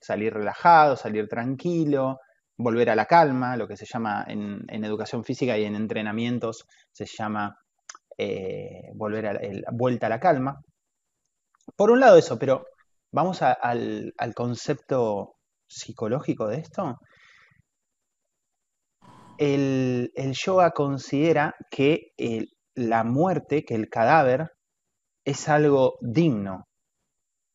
salir 0.00 0.34
relajado, 0.34 0.96
salir 0.96 1.28
tranquilo, 1.28 2.18
volver 2.56 2.90
a 2.90 2.96
la 2.96 3.06
calma, 3.06 3.56
lo 3.56 3.68
que 3.68 3.76
se 3.76 3.86
llama 3.86 4.24
en, 4.28 4.64
educación 4.84 5.24
física 5.24 5.58
y 5.58 5.64
en 5.64 5.74
entrenamientos 5.76 6.66
se 6.92 7.06
llama 7.06 7.56
eh, 8.16 8.90
volver 8.94 9.26
a, 9.26 9.38
vuelta 9.72 10.06
a 10.06 10.10
la 10.10 10.20
calma. 10.20 10.60
Por 11.76 11.90
un 11.90 12.00
lado 12.00 12.16
eso, 12.16 12.38
pero 12.38 12.66
vamos 13.10 13.42
al, 13.42 14.14
concepto 14.34 15.36
psicológico 15.66 16.48
de 16.48 16.58
esto. 16.58 16.98
El, 19.38 20.12
yoga 20.32 20.70
considera 20.70 21.54
que 21.70 22.12
la 22.74 23.04
muerte, 23.04 23.64
que 23.64 23.74
el 23.74 23.88
cadáver, 23.88 24.50
es 25.24 25.48
algo 25.48 25.94
digno, 26.00 26.66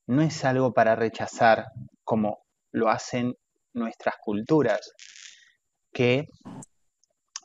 no 0.07 0.21
es 0.21 0.43
algo 0.43 0.73
para 0.73 0.95
rechazar 0.95 1.65
como 2.03 2.39
lo 2.71 2.89
hacen 2.89 3.35
nuestras 3.73 4.15
culturas, 4.23 4.91
que 5.93 6.25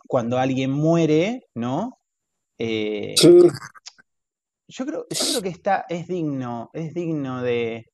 cuando 0.09 0.39
alguien 0.39 0.71
muere, 0.71 1.43
¿no? 1.55 1.99
Eh, 2.59 3.15
yo, 4.69 4.87
creo, 4.87 5.07
yo 5.11 5.27
creo 5.31 5.43
que 5.43 5.49
está, 5.49 5.85
es 5.89 6.07
digno, 6.07 6.71
es 6.73 6.95
digno 6.95 7.43
de, 7.43 7.91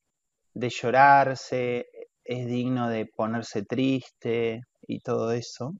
llorarse, 0.54 1.86
es 2.24 2.46
digno 2.46 2.88
de 2.88 3.06
ponerse 3.06 3.64
triste 3.64 4.62
y 4.86 5.00
todo 5.00 5.32
eso. 5.32 5.74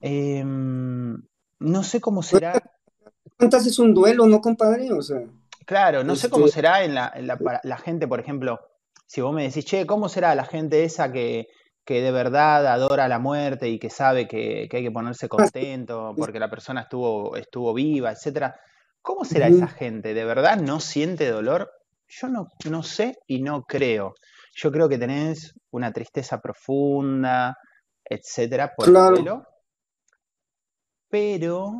Em, 0.00 1.16
no 1.58 1.82
sé 1.82 2.00
cómo 2.00 2.22
será. 2.22 2.62
¿Cuántas 3.38 3.66
es 3.66 3.78
un 3.78 3.94
duelo, 3.94 4.26
no, 4.26 4.40
compadre? 4.40 4.92
O 4.92 5.02
sea, 5.02 5.22
claro, 5.64 6.04
no 6.04 6.16
sé 6.16 6.30
cómo 6.30 6.46
este 6.46 6.56
será 6.56 6.84
en 6.84 6.94
la, 6.94 7.12
en 7.14 7.26
la 7.26 7.78
gente, 7.78 8.06
por 8.06 8.20
ejemplo, 8.20 8.60
si 9.06 9.20
vos 9.20 9.32
me 9.32 9.44
decís, 9.44 9.64
che, 9.64 9.86
¿cómo 9.86 10.08
será 10.08 10.34
la 10.34 10.44
gente 10.44 10.84
esa 10.84 11.12
que, 11.12 11.46
de 11.86 12.10
verdad 12.10 12.66
adora 12.66 13.06
la 13.06 13.20
muerte 13.20 13.68
y 13.68 13.78
que 13.78 13.88
sabe 13.88 14.26
que, 14.26 14.68
hay 14.70 14.82
que 14.82 14.90
ponerse 14.90 15.28
contento 15.28 16.14
porque 16.18 16.40
la 16.40 16.50
persona 16.50 16.82
estuvo, 16.82 17.36
estuvo 17.36 17.72
viva, 17.72 18.10
etcétera? 18.10 18.58
¿Cómo 19.00 19.24
será 19.24 19.46
esa 19.46 19.68
gente? 19.68 20.14
¿De 20.14 20.24
verdad 20.24 20.56
no 20.56 20.80
siente 20.80 21.30
dolor? 21.30 21.70
Yo 22.08 22.28
no, 22.28 22.48
no 22.68 22.82
sé 22.82 23.16
y 23.28 23.40
no 23.40 23.62
creo. 23.62 24.14
Yo 24.56 24.72
creo 24.72 24.88
que 24.88 24.98
tenés 24.98 25.54
una 25.70 25.92
tristeza 25.92 26.40
profunda, 26.40 27.54
etcétera, 28.04 28.72
por 28.74 28.86
claro. 28.86 29.44
Pero, 31.08 31.72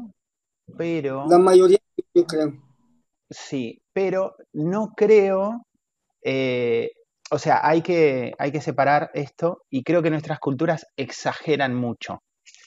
pero. 0.76 1.26
La 1.28 1.38
mayoría, 1.38 1.78
yo 2.14 2.24
creo. 2.26 2.52
Sí, 3.30 3.80
pero 3.92 4.36
no 4.52 4.92
creo 4.96 5.66
eh, 6.28 6.90
o 7.30 7.38
sea, 7.38 7.60
hay 7.62 7.82
que, 7.82 8.32
hay 8.36 8.50
que 8.50 8.60
separar 8.60 9.10
esto 9.14 9.62
y 9.70 9.84
creo 9.84 10.02
que 10.02 10.10
nuestras 10.10 10.40
culturas 10.40 10.86
exageran 10.96 11.72
mucho. 11.74 12.22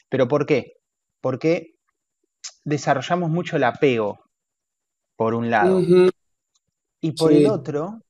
¿Pero 0.10 0.30
por 0.30 0.46
qué? 0.46 0.78
Porque 1.22 1.76
desarrollamos 2.64 3.30
mucho 3.30 3.58
el 3.58 3.66
apego, 3.66 4.20
por 5.18 5.34
un 5.34 5.50
lado. 5.50 5.82
Y 7.02 7.12
por 7.12 7.34
el 7.34 7.48
otro, 7.48 8.02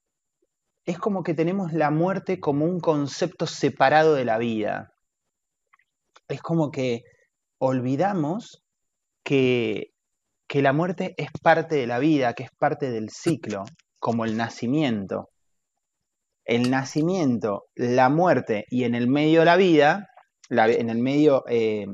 es 0.89 1.00
como 1.00 1.24
que 1.24 1.34
tenemos 1.34 1.74
la 1.74 1.91
muerte 1.91 2.39
como 2.39 2.65
un 2.65 2.79
concepto 2.79 3.48
separado 3.48 4.15
de 4.15 4.25
la 4.25 4.38
vida. 4.38 4.93
Es 6.27 6.41
como 6.41 6.72
que 6.72 7.03
olvidamos 7.60 8.63
que, 9.24 9.93
que 10.48 10.62
la 10.62 10.74
muerte 10.74 11.15
es 11.17 11.29
parte 11.41 11.75
de 11.75 11.88
la 11.88 12.00
vida, 12.00 12.34
que 12.34 12.43
es 12.43 12.51
parte 12.51 12.91
del 12.91 13.10
ciclo, 13.10 13.65
como 14.00 14.25
el 14.25 14.38
nacimiento 14.38 15.29
el 16.50 16.72
nacimiento, 16.72 17.67
la 17.75 18.10
muerte 18.10 18.65
y 18.72 18.84
en 18.84 18.96
el 18.96 19.08
medio 19.08 19.46
la 19.46 19.55
vida, 19.55 20.10
en 20.50 20.89
el 20.89 20.98
medio, 20.98 21.43
eh, 21.48 21.86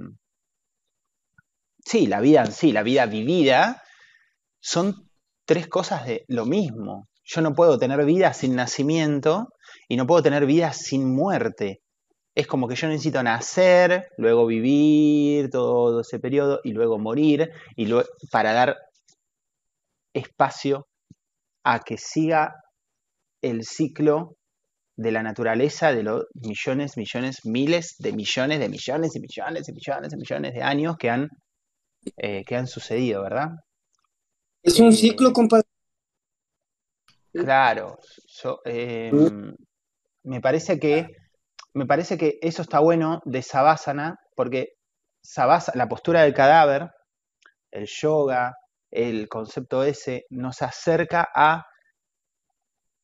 sí, 1.84 2.08
la 2.08 2.22
vida 2.22 2.46
en 2.46 2.54
sí, 2.54 2.72
la 2.72 2.82
vida 2.82 3.06
vivida, 3.06 3.84
son 4.62 5.10
tres 5.44 5.68
cosas 5.68 6.06
de 6.06 6.24
lo 6.30 6.46
mismo. 6.46 7.10
Yo 7.26 7.42
no 7.42 7.54
puedo 7.54 7.78
tener 7.78 8.06
vida 8.06 8.34
sin 8.34 8.56
nacimiento 8.56 9.50
y 9.88 9.98
no 9.98 10.06
puedo 10.06 10.24
tener 10.24 10.46
vida 10.46 10.74
sin 10.74 11.14
muerte. 11.14 11.82
Es 12.36 12.48
como 12.48 12.68
que 12.68 12.76
yo 12.76 12.88
necesito 12.88 13.24
nacer, 13.24 14.10
luego 14.18 14.46
vivir 14.46 15.50
todo 15.50 16.02
ese 16.02 16.20
periodo 16.20 16.60
y 16.64 16.74
luego 16.74 17.00
morir 17.00 17.50
y 17.76 17.92
para 18.32 18.54
dar 18.54 18.78
espacio 20.14 20.88
a 21.64 21.80
que 21.80 21.98
siga 21.98 22.56
el 23.42 23.64
ciclo 23.64 24.36
de 24.98 25.12
la 25.12 25.24
naturaleza 25.24 25.92
de 25.92 26.04
los 26.04 26.26
millones, 26.34 26.96
millones, 26.96 27.46
miles 27.46 27.96
de 28.00 28.14
millones 28.14 28.60
de 28.60 28.70
millones 28.70 29.16
y 29.16 29.20
millones 29.20 29.68
y 29.68 29.74
millones 29.74 30.14
y 30.14 30.18
millones 30.18 30.54
de 30.54 30.62
años 30.62 30.96
que 30.98 31.10
han, 31.10 31.30
eh, 32.18 32.44
que 32.46 32.56
han 32.56 32.68
sucedido, 32.68 33.24
¿verdad? 33.24 33.50
Es 34.64 34.80
un 34.80 34.90
eh, 34.90 34.94
ciclo, 34.94 35.34
compadre. 35.34 35.66
Claro, 37.36 38.00
em, 38.64 39.54
me 40.24 40.42
parece 40.42 40.80
que 40.80 41.08
me 41.74 41.86
parece 41.86 42.18
que 42.18 42.40
eso 42.42 42.62
está 42.62 42.80
bueno 42.80 43.22
de 43.26 43.42
Savasana, 43.42 44.18
porque 44.34 44.70
Savasana, 45.22 45.78
la 45.78 45.90
postura 45.90 46.22
del 46.22 46.34
cadáver, 46.34 46.90
el 47.72 47.86
yoga, 47.88 48.56
el 48.90 49.28
concepto 49.28 49.84
ese, 49.84 50.26
nos 50.30 50.62
acerca 50.62 51.28
a 51.36 51.66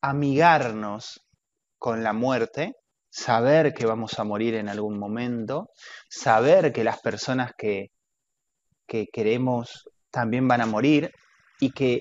amigarnos 0.00 1.20
con 1.78 2.02
la 2.02 2.14
muerte, 2.14 2.72
saber 3.10 3.74
que 3.74 3.84
vamos 3.84 4.18
a 4.18 4.24
morir 4.24 4.54
en 4.54 4.70
algún 4.70 4.98
momento, 4.98 5.68
saber 6.08 6.72
que 6.72 6.84
las 6.84 7.00
personas 7.02 7.52
que, 7.58 7.88
que 8.86 9.06
queremos 9.12 9.84
también 10.10 10.48
van 10.48 10.62
a 10.62 10.66
morir 10.66 11.12
y 11.60 11.72
que, 11.72 12.00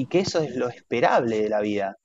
y 0.00 0.06
que 0.06 0.20
eso 0.20 0.40
es 0.40 0.56
lo 0.56 0.70
esperable 0.70 1.42
de 1.42 1.50
la 1.50 1.60
vida, 1.60 1.98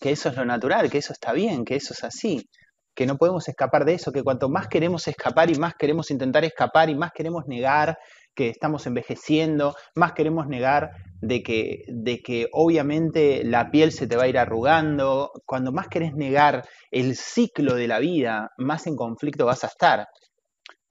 que 0.00 0.12
eso 0.12 0.28
es 0.28 0.36
lo 0.36 0.44
natural, 0.44 0.88
que 0.88 0.98
eso 0.98 1.12
está 1.12 1.32
bien, 1.32 1.64
que 1.64 1.74
eso 1.74 1.94
es 1.94 2.04
así, 2.04 2.48
que 2.94 3.06
no 3.06 3.16
podemos 3.16 3.48
escapar 3.48 3.84
de 3.84 3.94
eso, 3.94 4.12
que 4.12 4.22
cuanto 4.22 4.48
más 4.48 4.68
queremos 4.68 5.08
escapar 5.08 5.50
y 5.50 5.56
más 5.56 5.74
queremos 5.74 6.12
intentar 6.12 6.44
escapar 6.44 6.90
y 6.90 6.94
más 6.94 7.10
queremos 7.10 7.48
negar 7.48 7.98
que 8.36 8.50
estamos 8.50 8.86
envejeciendo, 8.86 9.74
más 9.96 10.12
queremos 10.12 10.46
negar 10.46 10.90
de 11.20 11.42
que, 11.42 11.82
de 11.88 12.22
que 12.22 12.46
obviamente 12.52 13.42
la 13.42 13.72
piel 13.72 13.90
se 13.90 14.06
te 14.06 14.14
va 14.14 14.22
a 14.22 14.28
ir 14.28 14.38
arrugando, 14.38 15.32
cuando 15.44 15.72
más 15.72 15.88
querés 15.88 16.14
negar 16.14 16.68
el 16.92 17.16
ciclo 17.16 17.74
de 17.74 17.88
la 17.88 17.98
vida, 17.98 18.52
más 18.58 18.86
en 18.86 18.94
conflicto 18.94 19.44
vas 19.44 19.64
a 19.64 19.66
estar. 19.66 20.06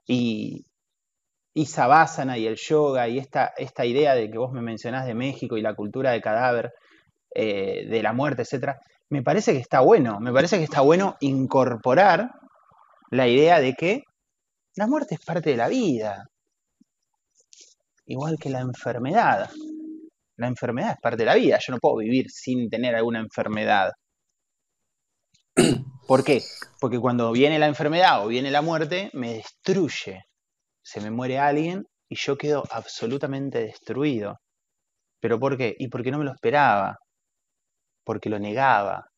Y, 0.05 0.65
y 1.57 1.65
Savasana 1.65 2.37
y 2.37 2.45
el 2.45 2.55
yoga 2.55 3.07
y 3.07 3.17
esta, 3.17 3.51
esta 3.57 3.83
idea 3.83 4.13
de 4.13 4.29
que 4.29 4.37
vos 4.37 4.51
me 4.51 4.61
mencionás 4.61 5.07
de 5.07 5.15
México 5.15 5.57
y 5.57 5.63
la 5.63 5.73
cultura 5.73 6.11
del 6.11 6.21
cadáver, 6.21 6.71
eh, 7.33 7.87
de 7.89 8.03
la 8.03 8.13
muerte, 8.13 8.43
etc., 8.43 8.73
me 9.09 9.23
parece 9.23 9.53
que 9.53 9.57
está 9.57 9.79
bueno, 9.79 10.19
me 10.19 10.31
parece 10.31 10.59
que 10.59 10.65
está 10.65 10.81
bueno 10.81 11.17
incorporar 11.19 12.29
la 13.09 13.27
idea 13.27 13.59
de 13.59 13.73
que 13.73 14.03
la 14.75 14.85
muerte 14.85 15.15
es 15.15 15.25
parte 15.25 15.49
de 15.49 15.57
la 15.57 15.67
vida, 15.67 16.25
igual 18.05 18.37
que 18.39 18.51
la 18.51 18.59
enfermedad. 18.59 19.49
La 20.35 20.47
enfermedad 20.47 20.91
es 20.91 21.01
parte 21.01 21.23
de 21.23 21.25
la 21.25 21.33
vida, 21.33 21.57
yo 21.57 21.73
no 21.73 21.79
puedo 21.79 21.95
vivir 21.95 22.29
sin 22.29 22.69
tener 22.69 22.93
alguna 22.93 23.19
enfermedad. 23.19 23.93
¿Por 26.07 26.23
qué? 26.23 26.43
Porque 26.79 26.99
cuando 26.99 27.31
viene 27.31 27.57
la 27.57 27.65
enfermedad 27.65 28.23
o 28.23 28.27
viene 28.27 28.51
la 28.51 28.61
muerte, 28.61 29.09
me 29.13 29.33
destruye. 29.33 30.27
Se 30.87 31.01
me 31.01 31.11
muere 31.11 31.37
alguien 31.37 31.85
y 32.07 32.15
yo 32.15 32.37
quedo 32.37 32.63
absolutamente 32.71 33.59
destruido. 33.59 34.39
¿Pero 35.19 35.37
por 35.37 35.57
qué? 35.57 35.75
Y 35.77 35.89
porque 35.89 36.11
no 36.11 36.17
me 36.17 36.23
lo 36.23 36.31
esperaba, 36.31 36.97
porque 38.05 38.29
lo 38.29 38.39
negaba, 38.39 39.09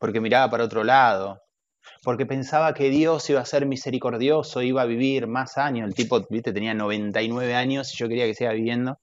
porque 0.00 0.20
miraba 0.20 0.50
para 0.50 0.64
otro 0.64 0.82
lado, 0.82 1.40
porque 2.02 2.26
pensaba 2.26 2.74
que 2.74 2.90
Dios 2.90 3.30
iba 3.30 3.40
a 3.40 3.44
ser 3.44 3.64
misericordioso, 3.64 4.60
iba 4.60 4.82
a 4.82 4.86
vivir 4.86 5.28
más 5.28 5.56
años. 5.56 5.86
El 5.86 5.94
tipo, 5.94 6.26
viste, 6.28 6.52
tenía 6.52 6.74
99 6.74 7.54
años 7.54 7.94
y 7.94 7.96
yo 7.96 8.08
quería 8.08 8.26
que 8.26 8.34
siga 8.34 8.50
viviendo. 8.50 8.98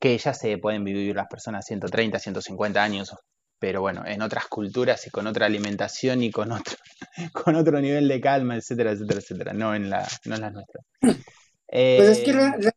Que 0.00 0.18
ya 0.18 0.34
se 0.34 0.58
pueden 0.58 0.82
vivir 0.82 1.14
las 1.14 1.28
personas 1.28 1.64
130, 1.64 2.18
150 2.18 2.82
años, 2.82 3.14
pero 3.58 3.80
bueno, 3.80 4.02
en 4.06 4.22
otras 4.22 4.46
culturas 4.46 5.06
y 5.06 5.10
con 5.10 5.26
otra 5.26 5.46
alimentación 5.46 6.22
y 6.22 6.30
con 6.30 6.52
otro, 6.52 6.76
con 7.32 7.56
otro 7.56 7.80
nivel 7.80 8.08
de 8.08 8.20
calma, 8.20 8.56
etcétera, 8.56 8.92
etcétera, 8.92 9.20
etcétera, 9.20 9.52
no 9.52 9.74
en, 9.74 9.90
la, 9.90 10.06
no 10.24 10.34
en 10.34 10.40
las 10.40 10.52
nuestras. 10.52 10.84
pues 11.00 12.18
es 12.18 12.18
que 12.20 12.30
eh, 12.30 12.72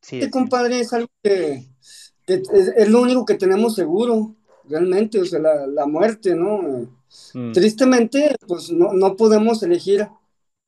sí, 0.00 0.30
compadre, 0.30 0.80
es 0.80 0.92
algo 0.92 1.08
que, 1.22 1.66
es, 2.26 2.88
lo 2.88 3.00
único 3.00 3.24
que 3.24 3.34
tenemos 3.34 3.74
seguro, 3.74 4.36
realmente, 4.68 5.20
o 5.20 5.24
sea, 5.24 5.40
la, 5.40 5.86
muerte, 5.86 6.34
¿no? 6.34 6.88
Mm. 7.32 7.52
Tristemente, 7.52 8.36
pues 8.46 8.70
no, 8.70 8.92
no, 8.92 9.16
podemos 9.16 9.62
elegir 9.62 10.06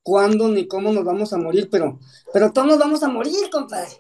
cuándo 0.03 0.49
ni 0.49 0.67
cómo 0.67 0.91
nos 0.91 1.05
vamos 1.05 1.35
a 1.35 1.37
morir, 1.37 1.69
pero, 1.71 1.99
pero 2.33 2.51
todos 2.51 2.67
nos 2.67 2.79
vamos 2.79 3.03
a 3.03 3.09
morir, 3.09 3.51
compadre, 3.53 3.91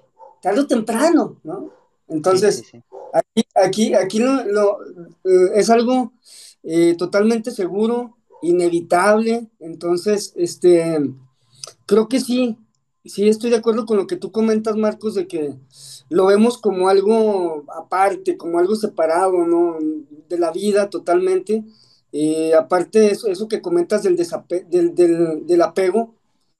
tarde 0.40 0.60
o 0.60 0.66
temprano, 0.66 1.38
¿no? 1.44 1.70
Entonces, 2.08 2.64
aquí, 3.12 3.44
aquí, 3.54 3.94
aquí 3.94 4.18
lo, 4.18 4.82
eh, 5.24 5.50
es 5.54 5.70
algo 5.70 6.12
eh, 6.62 6.94
totalmente 6.96 7.50
seguro, 7.50 8.16
inevitable, 8.42 9.48
entonces, 9.58 10.32
este, 10.36 10.98
creo 11.86 12.08
que 12.08 12.20
sí, 12.20 12.58
sí 13.04 13.28
estoy 13.28 13.50
de 13.50 13.56
acuerdo 13.56 13.86
con 13.86 13.96
lo 13.96 14.06
que 14.06 14.16
tú 14.16 14.32
comentas, 14.32 14.76
Marcos, 14.76 15.14
de 15.14 15.26
que 15.26 15.54
lo 16.08 16.26
vemos 16.26 16.58
como 16.58 16.88
algo 16.88 17.64
aparte, 17.76 18.36
como 18.36 18.58
algo 18.58 18.74
separado, 18.76 19.46
¿no? 19.46 19.78
De 20.28 20.38
la 20.38 20.50
vida 20.50 20.90
totalmente. 20.90 21.64
Eh, 22.12 22.54
aparte 22.54 23.10
eso, 23.12 23.28
eso 23.28 23.48
que 23.48 23.62
comentas 23.62 24.02
del, 24.02 24.16
del, 24.16 25.46
del, 25.46 25.62
apego, 25.62 26.14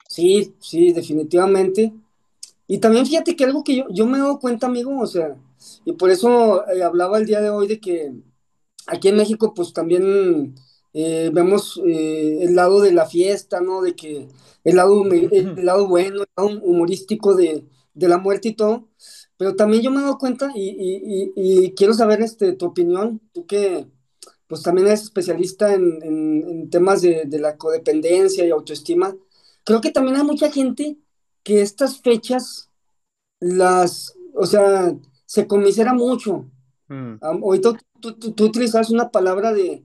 sí, 0.09 0.55
sí, 0.61 0.93
definitivamente. 0.93 1.93
Y 2.69 2.79
también 2.79 3.07
fíjate 3.07 3.35
que 3.35 3.45
algo 3.45 3.65
que 3.65 3.77
yo, 3.77 3.87
yo 3.91 4.07
me 4.07 4.19
he 4.19 4.39
cuenta, 4.39 4.67
amigo, 4.69 4.99
o 5.01 5.07
sea, 5.07 5.37
y 5.85 5.93
por 5.93 6.11
eso 6.11 6.67
eh, 6.69 6.83
hablaba 6.83 7.19
el 7.19 7.27
día 7.27 7.41
de 7.41 7.51
hoy 7.51 7.67
de 7.69 7.81
que 7.81 8.13
aquí 8.87 9.09
en 9.09 9.17
México 9.17 9.55
pues 9.55 9.73
también 9.73 10.55
eh, 10.93 11.31
vemos 11.33 11.81
el 11.85 12.55
lado 12.55 12.81
de 12.81 12.93
la 12.93 13.07
fiesta, 13.07 13.61
¿no? 13.61 13.83
De 13.83 13.95
que 13.95 14.29
el 14.65 14.77
lado, 14.77 15.05
el 15.11 15.65
lado 15.65 15.89
bueno, 15.89 16.23
el 16.23 16.29
lado 16.37 16.61
humorístico 16.63 17.35
de, 17.35 17.65
de 17.95 18.09
la 18.09 18.19
muerte 18.19 18.49
y 18.49 18.55
todo. 18.55 18.89
Pero 19.37 19.57
también 19.57 19.83
yo 19.83 19.91
me 19.91 20.01
he 20.01 20.03
dado 20.03 20.19
cuenta 20.19 20.53
y, 20.55 21.73
quiero 21.75 21.95
saber 21.95 22.21
este, 22.23 22.53
tu 22.53 22.67
opinión, 22.67 23.21
tú 23.33 23.47
que 23.47 23.87
pues 24.47 24.63
también 24.63 24.89
eres 24.89 25.03
especialista 25.03 25.75
en, 25.75 26.69
temas 26.71 27.03
de, 27.03 27.27
la 27.39 27.57
codependencia 27.57 28.45
y 28.45 28.51
autoestima. 28.51 29.17
Creo 29.65 29.81
que 29.81 29.93
también 29.93 30.17
hay 30.17 30.25
mucha 30.25 30.51
gente 30.51 30.99
que 31.43 31.63
estas 31.63 32.01
fechas 32.01 32.71
las, 33.41 34.15
o 34.35 34.45
sea, 34.47 34.95
se 35.31 35.47
comisera 35.47 35.95
mucho. 35.95 36.51
Mm. 36.89 37.19
ahorita 37.23 37.79
tú, 38.01 38.15
tú, 38.15 38.45
utilizas 38.45 38.91
una 38.91 39.11
palabra 39.11 39.53
de, 39.53 39.85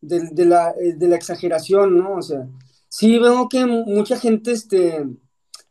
de, 0.00 0.46
la, 0.46 0.72
de 0.72 1.08
la 1.08 1.14
exageración, 1.14 1.98
¿no? 1.98 2.14
O 2.14 2.22
sea, 2.22 2.48
sí 2.88 3.18
veo 3.18 3.50
que 3.50 3.66
mucha 3.66 4.18
gente, 4.18 4.52
este, 4.52 5.06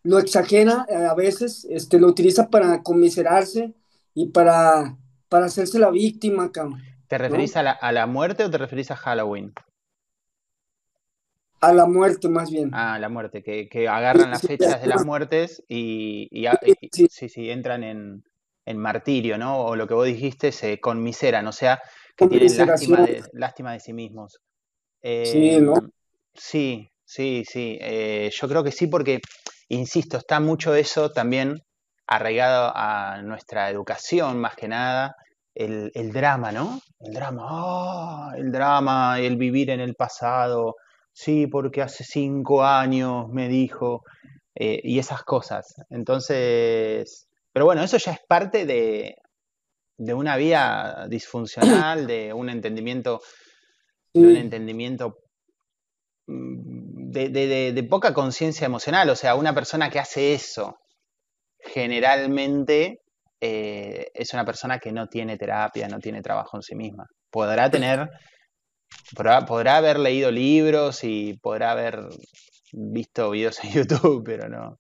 lo 0.04 0.20
exagera 0.20 0.86
eh, 0.88 0.94
a 0.94 1.16
veces, 1.16 1.66
este, 1.68 2.00
lo 2.00 2.06
utiliza 2.06 2.52
para 2.52 2.84
conmiserarse 2.84 3.74
y 4.14 4.28
para, 4.28 4.96
para 5.30 5.48
hacerse 5.48 5.80
la 5.80 5.90
víctima, 5.90 6.52
¿Te 7.08 7.18
referís 7.18 7.58
a, 7.58 7.64
la, 7.64 8.06
muerte 8.06 8.44
o 8.44 8.52
te 8.52 8.60
referís 8.60 8.92
a 8.92 8.98
Halloween? 8.98 9.52
A 11.60 11.74
la 11.74 11.88
muerte, 11.88 12.30
más 12.30 12.52
bien. 12.52 12.70
Ah, 12.72 12.94
a 12.94 13.00
la 13.00 13.10
muerte, 13.10 13.42
que, 13.42 13.88
agarran 13.88 14.30
las 14.30 14.44
fechas 14.44 14.80
de 14.80 14.88
las 14.88 15.06
muertes 15.06 15.64
y, 15.68 16.30
sí. 16.92 17.08
sí, 17.10 17.50
entran 17.50 17.84
en, 17.84 18.24
martirio, 18.76 19.38
¿no? 19.38 19.60
O 19.62 19.76
lo 19.76 19.88
que 19.88 19.94
vos 19.94 20.06
dijiste, 20.06 20.52
se 20.52 20.80
conmiseran, 20.80 21.48
o 21.48 21.52
sea, 21.52 21.80
que 22.16 22.28
tienen 22.28 22.68
lástima 22.68 23.06
de, 23.06 23.24
lástima 23.34 23.74
de 23.74 23.80
sí 23.80 23.94
mismos. 23.94 24.40
sí, 25.02 25.60
¿no? 25.62 25.78
Em, 25.78 25.90
sí, 26.34 26.92
sí, 27.06 27.44
sí. 27.48 27.78
Eh, 27.80 28.30
yo 28.34 28.48
creo 28.50 28.64
que 28.64 28.72
sí, 28.72 28.88
porque 28.88 29.22
insisto, 29.70 30.18
está 30.18 30.40
mucho 30.40 30.76
eso 30.76 31.12
también 31.12 31.62
arraigado 32.08 32.72
a 32.76 33.22
nuestra 33.22 33.70
educación, 33.70 34.40
más 34.40 34.56
que 34.56 34.68
nada, 34.68 35.16
el, 35.54 36.12
drama, 36.12 36.52
¿no? 36.52 36.80
El 37.00 37.14
drama, 37.14 37.44
oh, 37.50 38.32
el 38.36 38.52
drama, 38.52 39.20
el 39.20 39.38
vivir 39.38 39.70
en 39.72 39.82
el 39.82 39.96
pasado, 39.96 40.76
sí, 41.12 41.48
porque 41.48 41.82
hace 41.82 42.04
cinco 42.04 42.64
años 42.64 43.28
me 43.30 43.48
dijo, 43.50 44.04
eh, 44.56 44.80
y 44.84 45.00
esas 45.00 45.24
cosas. 45.24 45.74
Entonces, 45.90 47.27
pero 47.58 47.66
bueno, 47.66 47.84
eso 47.84 47.98
ya 47.98 48.12
es 48.12 48.20
parte 48.28 48.66
de, 48.66 49.16
de 49.98 50.14
una 50.14 50.38
vida 50.38 51.08
disfuncional, 51.10 52.08
de 52.08 52.32
un 52.34 52.50
entendimiento, 52.50 53.22
de 54.14 54.28
un 54.28 54.38
entendimiento 54.38 55.18
Mm, 56.28 57.12
de, 57.12 57.88
poca 57.90 58.14
conciencia 58.14 58.66
emocional. 58.66 59.10
O 59.10 59.16
sea, 59.16 59.36
una 59.36 59.54
persona 59.56 59.90
que 59.90 60.00
hace 60.00 60.34
eso 60.34 60.78
generalmente 61.60 63.02
eh, 63.42 64.08
es 64.14 64.34
una 64.34 64.46
persona 64.46 64.80
que 64.80 64.92
no 64.92 65.08
tiene 65.08 65.38
terapia, 65.38 65.88
no 65.88 66.00
tiene 66.00 66.22
trabajo 66.22 66.58
en 66.58 66.64
sí 66.64 66.76
misma. 66.76 67.06
Podrá 67.32 67.70
tener, 67.72 68.10
podrá, 69.16 69.78
haber 69.78 70.00
leído 70.00 70.32
libros 70.32 71.04
y 71.04 71.38
podrá 71.42 71.72
haber 71.72 72.08
visto 72.74 73.32
videos 73.32 73.64
en 73.64 73.72
YouTube, 73.74 74.24
pero 74.26 74.50
no. 74.50 74.80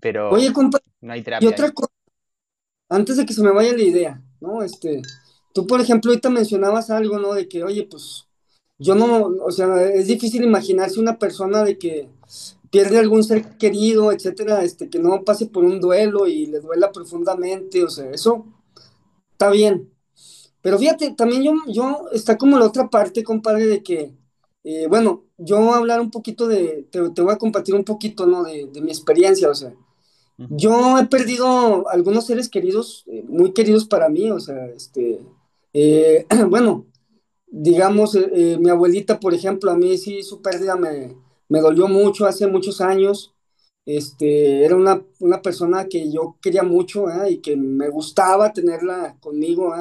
Pero 0.00 0.30
Oye, 0.30 0.52
no 1.00 1.12
hay 1.12 1.22
terapia. 1.22 1.48
Y 1.48 1.52
otra 1.52 1.70
cosa, 1.70 1.92
antes 2.88 3.16
de 3.16 3.26
que 3.26 3.34
se 3.34 3.42
me 3.42 3.52
vaya 3.52 3.72
la 3.72 3.82
idea, 3.82 4.22
¿no? 4.40 4.62
Este, 4.62 5.02
tú, 5.52 5.66
por 5.66 5.80
ejemplo, 5.80 6.10
ahorita 6.10 6.30
mencionabas 6.30 6.90
algo, 6.90 7.18
¿no? 7.18 7.34
De 7.34 7.48
que, 7.48 7.64
oye, 7.64 7.86
pues 7.90 8.26
yo 8.78 8.94
no, 8.94 9.26
o 9.44 9.50
sea, 9.50 9.82
es 9.90 10.06
difícil 10.06 10.42
imaginarse 10.44 11.00
una 11.00 11.18
persona 11.18 11.64
de 11.64 11.78
que 11.78 12.08
pierde 12.70 12.98
algún 12.98 13.24
ser 13.24 13.56
querido, 13.56 14.12
etcétera, 14.12 14.62
este, 14.62 14.90
que 14.90 14.98
no 14.98 15.24
pase 15.24 15.46
por 15.46 15.64
un 15.64 15.80
duelo 15.80 16.26
y 16.26 16.46
le 16.46 16.60
duela 16.60 16.92
profundamente, 16.92 17.84
o 17.84 17.88
sea, 17.88 18.10
eso 18.10 18.46
está 19.32 19.50
bien. 19.50 19.90
Pero 20.60 20.78
fíjate, 20.78 21.12
también 21.12 21.44
yo, 21.44 21.52
yo 21.68 22.08
está 22.12 22.36
como 22.36 22.58
la 22.58 22.66
otra 22.66 22.90
parte, 22.90 23.22
compadre, 23.22 23.66
de 23.66 23.82
que, 23.82 24.12
eh, 24.64 24.86
bueno, 24.88 25.24
yo 25.38 25.60
voy 25.60 25.74
a 25.74 25.76
hablar 25.76 26.00
un 26.00 26.10
poquito 26.10 26.48
de, 26.48 26.88
te, 26.90 27.00
voy 27.00 27.32
a 27.32 27.38
compartir 27.38 27.74
un 27.74 27.84
poquito, 27.84 28.26
¿no? 28.26 28.44
De, 28.44 28.68
mi 28.82 28.90
experiencia, 28.90 29.48
o 29.48 29.54
sea, 29.54 29.72
yo 30.38 30.98
he 30.98 31.06
perdido 31.06 31.88
algunos 31.88 32.26
seres 32.26 32.48
queridos, 32.48 33.04
eh, 33.06 33.24
muy 33.26 33.52
queridos 33.52 33.86
para 33.86 34.08
mí, 34.08 34.30
o 34.30 34.38
sea, 34.38 34.66
este, 34.66 35.20
eh, 35.72 36.26
bueno, 36.48 36.86
digamos, 37.46 38.14
eh, 38.14 38.58
mi 38.60 38.68
abuelita, 38.68 39.18
por 39.18 39.32
ejemplo, 39.32 39.70
a 39.70 39.76
mí 39.76 39.96
sí 39.96 40.22
su 40.22 40.42
pérdida 40.42 40.76
me, 40.76 41.16
dolió 41.48 41.88
mucho 41.88 42.26
hace 42.26 42.46
muchos 42.46 42.80
años. 42.80 43.32
Este, 43.86 44.64
era 44.64 44.74
una, 44.76 45.00
persona 45.42 45.86
que 45.86 46.10
yo 46.10 46.36
quería 46.42 46.64
mucho 46.64 47.06
y 47.28 47.38
que 47.38 47.56
me 47.56 47.88
gustaba 47.88 48.52
tenerla 48.52 49.16
conmigo. 49.20 49.74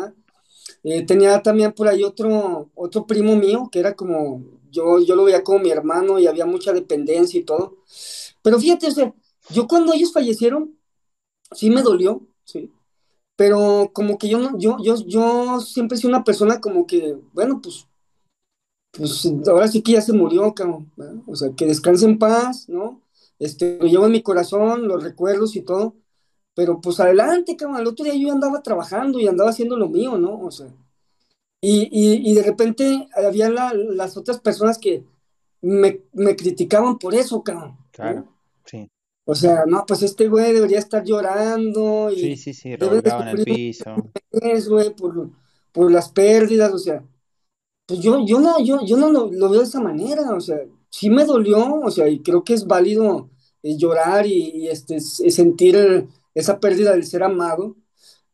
tenía 1.07 1.41
también 1.41 1.73
por 1.73 1.87
ahí 1.87 2.03
otro, 2.03 2.69
otro 2.75 3.07
primo 3.07 3.35
mío 3.35 3.67
que 3.71 3.79
era 3.79 3.95
como, 3.95 4.43
yo, 4.71 4.99
yo 4.99 5.15
lo 5.15 5.23
veía 5.25 5.43
como 5.43 5.59
mi 5.59 5.71
hermano 5.71 6.19
y 6.19 6.27
había 6.27 6.45
mucha 6.45 6.71
dependencia 6.71 7.39
y 7.39 7.43
todo. 7.43 7.77
Pero 8.43 8.59
fíjate, 8.59 8.87
o 8.87 8.91
yo 9.49 9.67
cuando 9.67 9.93
ellos 9.93 10.13
fallecieron, 10.13 10.77
sí 11.51 11.69
me 11.69 11.81
dolió, 11.81 12.27
sí 12.43 12.71
pero 13.35 13.91
como 13.93 14.17
que 14.17 14.29
yo 14.29 14.39
no, 14.39 14.57
yo, 14.57 14.77
yo, 14.81 14.95
yo 15.05 15.59
siempre 15.59 15.97
soy 15.97 16.09
una 16.09 16.23
persona 16.23 16.61
como 16.61 16.87
que, 16.87 17.17
bueno, 17.33 17.59
pues, 17.61 17.87
pues 18.91 19.27
ahora 19.47 19.67
sí 19.67 19.81
que 19.81 19.93
ya 19.93 20.01
se 20.01 20.13
murió, 20.13 20.53
cabrón, 20.53 20.91
o 21.27 21.35
sea, 21.35 21.51
que 21.55 21.65
descanse 21.65 22.05
en 22.05 22.17
paz, 22.17 22.69
¿no? 22.69 23.01
Este, 23.39 23.77
lo 23.79 23.87
llevo 23.87 24.05
en 24.05 24.13
mi 24.13 24.21
corazón, 24.21 24.87
los 24.87 25.03
recuerdos 25.03 25.55
y 25.57 25.61
todo, 25.61 25.95
pero 26.53 26.79
pues 26.79 26.99
adelante, 27.01 27.57
cabrón, 27.57 27.81
el 27.81 27.87
otro 27.87 28.05
día 28.05 28.15
yo 28.15 28.31
andaba 28.31 28.63
trabajando 28.63 29.19
y 29.19 29.27
andaba 29.27 29.49
haciendo 29.49 29.75
lo 29.75 29.89
mío, 29.89 30.17
¿no? 30.17 30.39
O 30.39 30.51
sea, 30.51 30.67
y, 31.59 31.89
y, 31.91 32.35
de 32.35 32.43
repente 32.43 33.09
había 33.15 33.49
las 33.49 34.17
otras 34.17 34.39
personas 34.39 34.77
que 34.77 35.03
me, 35.61 36.03
me 36.13 36.35
criticaban 36.35 36.99
por 36.99 37.15
eso, 37.15 37.43
cabrón. 37.43 37.75
Claro, 37.91 38.27
sí. 38.65 38.87
O 39.25 39.35
sea, 39.35 39.65
no, 39.65 39.85
pues 39.87 40.03
este 40.03 40.27
güey 40.27 40.53
debería 40.53 40.79
estar 40.79 41.03
llorando 41.03 42.09
Sí, 42.11 42.33
y 42.33 42.37
sí, 42.37 42.53
sí, 42.53 42.69
de 42.71 42.77
revolcado 42.77 43.21
en 43.23 43.27
el 43.29 43.43
piso. 43.43 44.11
es, 44.31 44.69
güey, 44.69 44.95
por, 44.95 45.29
por 45.71 45.91
las 45.91 46.09
pérdidas, 46.09 46.73
o 46.73 46.77
sea, 46.77 47.03
pues 47.87 47.99
yo, 48.01 48.25
yo 48.25 48.39
no, 48.39 48.59
yo, 48.63 48.79
yo 48.85 48.97
no 48.97 49.11
lo, 49.11 49.31
lo 49.31 49.49
veo 49.49 49.61
de 49.61 49.67
esa 49.67 49.81
manera, 49.81 50.33
o 50.35 50.39
sea, 50.41 50.59
sí 50.89 51.09
me 51.09 51.25
dolió, 51.25 51.81
o 51.81 51.91
sea, 51.91 52.09
y 52.09 52.21
creo 52.21 52.43
que 52.43 52.53
es 52.53 52.65
válido 52.67 53.29
eh, 53.63 53.77
llorar 53.77 54.25
y, 54.27 54.51
y, 54.55 54.67
este, 54.69 54.97
s- 54.97 55.29
sentir 55.31 55.75
el- 55.75 56.07
esa 56.33 56.59
pérdida 56.59 56.91
del 56.91 57.05
ser 57.05 57.23
amado, 57.23 57.75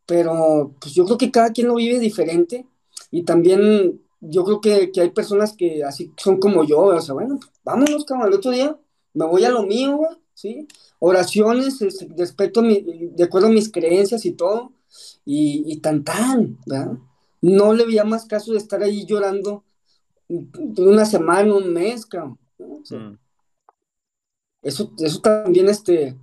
pero 0.06 0.76
pues 0.82 0.94
yo 0.94 1.06
creo 1.06 1.18
que 1.18 1.32
cada 1.32 1.52
quien 1.52 1.68
lo 1.68 1.76
vive 1.76 2.00
diferente 2.00 2.66
y 3.12 3.24
también 3.24 4.02
yo 4.22 4.44
creo 4.46 4.62
que, 4.62 4.92
que 4.92 5.02
hay 5.02 5.10
personas 5.12 5.54
que 5.56 5.84
así 5.84 6.12
son 6.18 6.40
como 6.40 6.64
yo, 6.64 6.80
o 6.80 7.02
sea, 7.02 7.14
bueno, 7.14 7.38
pues, 7.40 7.52
vámonos, 7.64 8.06
cabrón, 8.06 8.28
el 8.30 8.36
otro 8.36 8.52
día 8.52 8.78
me 9.14 9.26
voy 9.26 9.46
a 9.46 9.50
lo 9.52 9.64
mío, 9.64 9.98
güey, 9.98 10.12
¿sí? 10.34 10.68
Oraciones, 11.00 11.80
respeto 12.18 12.62
mi, 12.62 12.82
de 12.82 13.24
acuerdo 13.24 13.48
a 13.48 13.52
mis 13.52 13.72
creencias 13.72 14.26
y 14.26 14.32
todo, 14.34 14.74
y, 15.26 15.64
y 15.72 15.78
tan 15.78 16.04
tan, 16.04 16.58
¿verdad? 16.66 16.98
No 17.42 17.74
le 17.74 17.86
veía 17.86 18.04
más 18.04 18.26
caso 18.26 18.52
de 18.52 18.58
estar 18.60 18.84
ahí 18.84 19.06
llorando 19.06 19.64
una 20.78 21.06
semana, 21.06 21.54
un 21.54 21.74
mes, 21.74 22.06
cabrón, 22.06 22.38
¿no? 22.58 22.76
O 22.76 22.86
sea, 22.86 23.00
Mm, 23.00 23.18
eso, 24.62 24.92
eso 25.00 25.22
también, 25.22 25.68
este, 25.70 26.18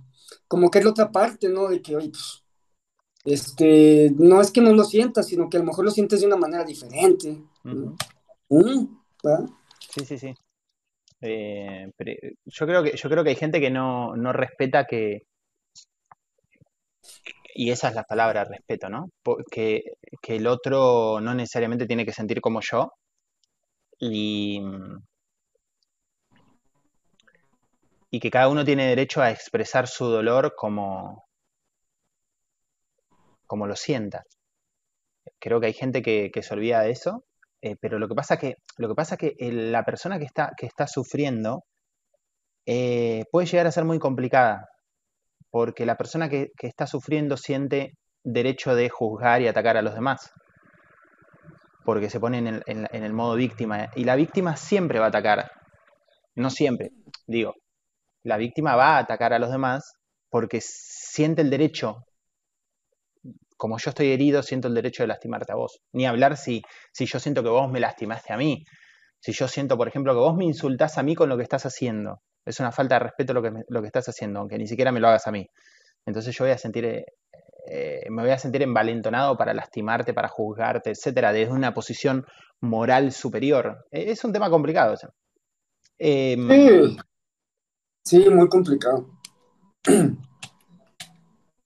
como 0.47 0.71
que 0.71 0.79
es 0.79 0.85
la 0.85 0.91
otra 0.91 1.11
parte, 1.11 1.49
¿no? 1.49 1.67
De 1.67 1.81
que, 1.81 1.95
oye, 1.95 2.09
pues, 2.09 2.43
este, 3.25 4.11
no 4.17 4.41
es 4.41 4.51
que 4.51 4.61
no 4.61 4.73
lo 4.73 4.85
sientas, 4.85 5.27
sino 5.27 5.49
que 5.49 5.57
a 5.57 5.59
lo 5.59 5.65
mejor 5.65 5.85
lo 5.85 5.91
sientes 5.91 6.21
de 6.21 6.27
una 6.27 6.37
manera 6.37 6.63
diferente, 6.63 7.43
¿no? 7.63 7.95
ujú. 8.49 8.69
Mm, 8.69 8.97
¿verdad? 9.23 9.49
Sí, 9.89 10.05
sí, 10.05 10.17
sí. 10.17 10.33
Eh, 11.21 11.91
pero 11.97 12.11
yo 12.45 12.65
creo 12.65 12.83
que, 12.83 12.95
yo 12.95 13.09
creo 13.09 13.23
que 13.23 13.31
hay 13.31 13.35
gente 13.35 13.59
que 13.59 13.69
no, 13.69 14.15
no 14.15 14.31
respeta 14.33 14.85
que, 14.85 15.23
y 17.55 17.71
esa 17.71 17.89
es 17.89 17.95
la 17.95 18.03
palabra, 18.03 18.45
respeto, 18.45 18.89
¿no? 18.89 19.09
Que, 19.51 19.83
que 20.21 20.37
el 20.37 20.47
otro 20.47 21.19
no 21.21 21.33
necesariamente 21.33 21.87
tiene 21.87 22.05
que 22.05 22.13
sentir 22.13 22.41
como 22.41 22.61
yo 22.61 22.93
y, 23.99 24.61
y 28.11 28.19
que 28.19 28.31
cada 28.31 28.47
uno 28.49 28.63
tiene 28.63 28.87
derecho 28.87 29.21
a 29.21 29.31
expresar 29.31 29.87
su 29.87 30.05
dolor 30.05 30.53
como, 30.55 31.25
como 33.45 33.67
lo 33.67 33.75
sienta. 33.75 34.23
Creo 35.39 35.59
que 35.59 35.67
hay 35.67 35.73
gente 35.73 36.01
que 36.01 36.43
se 36.43 36.53
olvida 36.53 36.81
de 36.81 36.91
eso, 36.91 37.23
eh, 37.61 37.75
pero 37.79 37.99
lo 37.99 38.07
que 38.07 38.15
pasa 38.15 38.37
que, 38.37 38.55
lo 38.77 38.87
que 38.87 38.95
pasa 38.95 39.17
que 39.17 39.35
la 39.39 39.83
persona 39.83 40.17
que 40.17 40.25
está, 40.25 40.51
que 40.57 40.65
está 40.65 40.87
sufriendo 40.87 41.63
eh, 42.65 43.23
puede 43.31 43.47
llegar 43.47 43.67
a 43.67 43.71
ser 43.71 43.85
muy 43.85 43.99
complicada, 43.99 44.67
porque 45.49 45.85
la 45.85 45.97
persona 45.97 46.29
que, 46.29 46.49
que 46.57 46.67
está 46.67 46.87
sufriendo 46.87 47.37
siente 47.37 47.93
derecho 48.23 48.75
de 48.75 48.89
juzgar 48.89 49.41
y 49.41 49.47
atacar 49.47 49.77
a 49.77 49.81
los 49.81 49.95
demás, 49.95 50.31
porque 51.85 52.09
se 52.09 52.19
pone 52.19 52.37
en 52.37 52.47
el, 52.47 52.63
en 52.67 52.87
en 52.91 53.03
el 53.03 53.13
modo 53.13 53.35
víctima, 53.35 53.89
y 53.95 54.03
la 54.03 54.15
víctima 54.15 54.55
siempre 54.55 54.99
va 54.99 55.05
a 55.05 55.09
atacar, 55.09 55.49
no 56.35 56.49
siempre, 56.49 56.91
digo, 57.27 57.53
la 58.23 58.37
víctima 58.37 58.75
va 58.75 58.95
a 58.95 58.99
atacar 58.99 59.33
a 59.33 59.39
los 59.39 59.51
demás 59.51 59.93
porque 60.29 60.59
siente 60.61 61.41
el 61.41 61.49
derecho 61.49 62.03
como 63.59 63.77
yo 63.77 63.89
estoy 63.89 64.13
herido, 64.13 64.41
siento 64.41 64.69
el 64.69 64.73
derecho 64.73 65.03
de 65.03 65.07
lastimarte 65.07 65.51
a 65.51 65.55
vos. 65.55 65.81
Ni 65.91 66.07
hablar 66.07 66.37
si, 66.37 66.61
si 66.93 67.05
yo 67.05 67.19
siento 67.19 67.43
que 67.43 67.49
vos 67.49 67.69
me 67.69 67.81
lastimaste 67.81 68.31
a 68.31 68.37
mí. 68.37 68.63
Si 69.19 69.33
yo 69.33 69.49
siento, 69.49 69.75
por 69.75 69.89
ejemplo, 69.89 70.13
que 70.13 70.19
vos 70.19 70.33
me 70.33 70.45
insultás 70.45 70.97
a 70.97 71.03
mí 71.03 71.13
con 71.13 71.27
lo 71.27 71.35
que 71.35 71.43
estás 71.43 71.65
haciendo. 71.65 72.21
Es 72.45 72.61
una 72.61 72.71
falta 72.71 72.95
de 72.95 72.99
respeto 72.99 73.33
lo 73.33 73.41
que, 73.41 73.51
lo 73.67 73.81
que 73.81 73.87
estás 73.87 74.07
haciendo, 74.07 74.39
aunque 74.39 74.57
ni 74.57 74.65
siquiera 74.65 74.93
me 74.93 75.01
lo 75.01 75.09
hagas 75.09 75.27
a 75.27 75.31
mí. 75.31 75.45
Entonces 76.05 76.33
yo 76.33 76.45
voy 76.45 76.53
a 76.53 76.57
sentir, 76.57 76.85
eh, 76.85 77.05
eh, 77.69 78.05
me 78.09 78.21
voy 78.21 78.31
a 78.31 78.37
sentir 78.37 78.61
envalentonado 78.61 79.35
para 79.35 79.53
lastimarte, 79.53 80.13
para 80.13 80.29
juzgarte, 80.29 80.91
etcétera, 80.91 81.33
desde 81.33 81.51
una 81.51 81.73
posición 81.73 82.25
moral 82.61 83.11
superior. 83.11 83.87
Eh, 83.91 84.05
Es 84.11 84.23
un 84.23 84.31
tema 84.31 84.49
complicado. 84.49 84.95
Em, 85.97 86.47
Sí, 86.47 86.97
sí, 88.05 88.29
muy 88.29 88.47
complicado. 88.47 89.19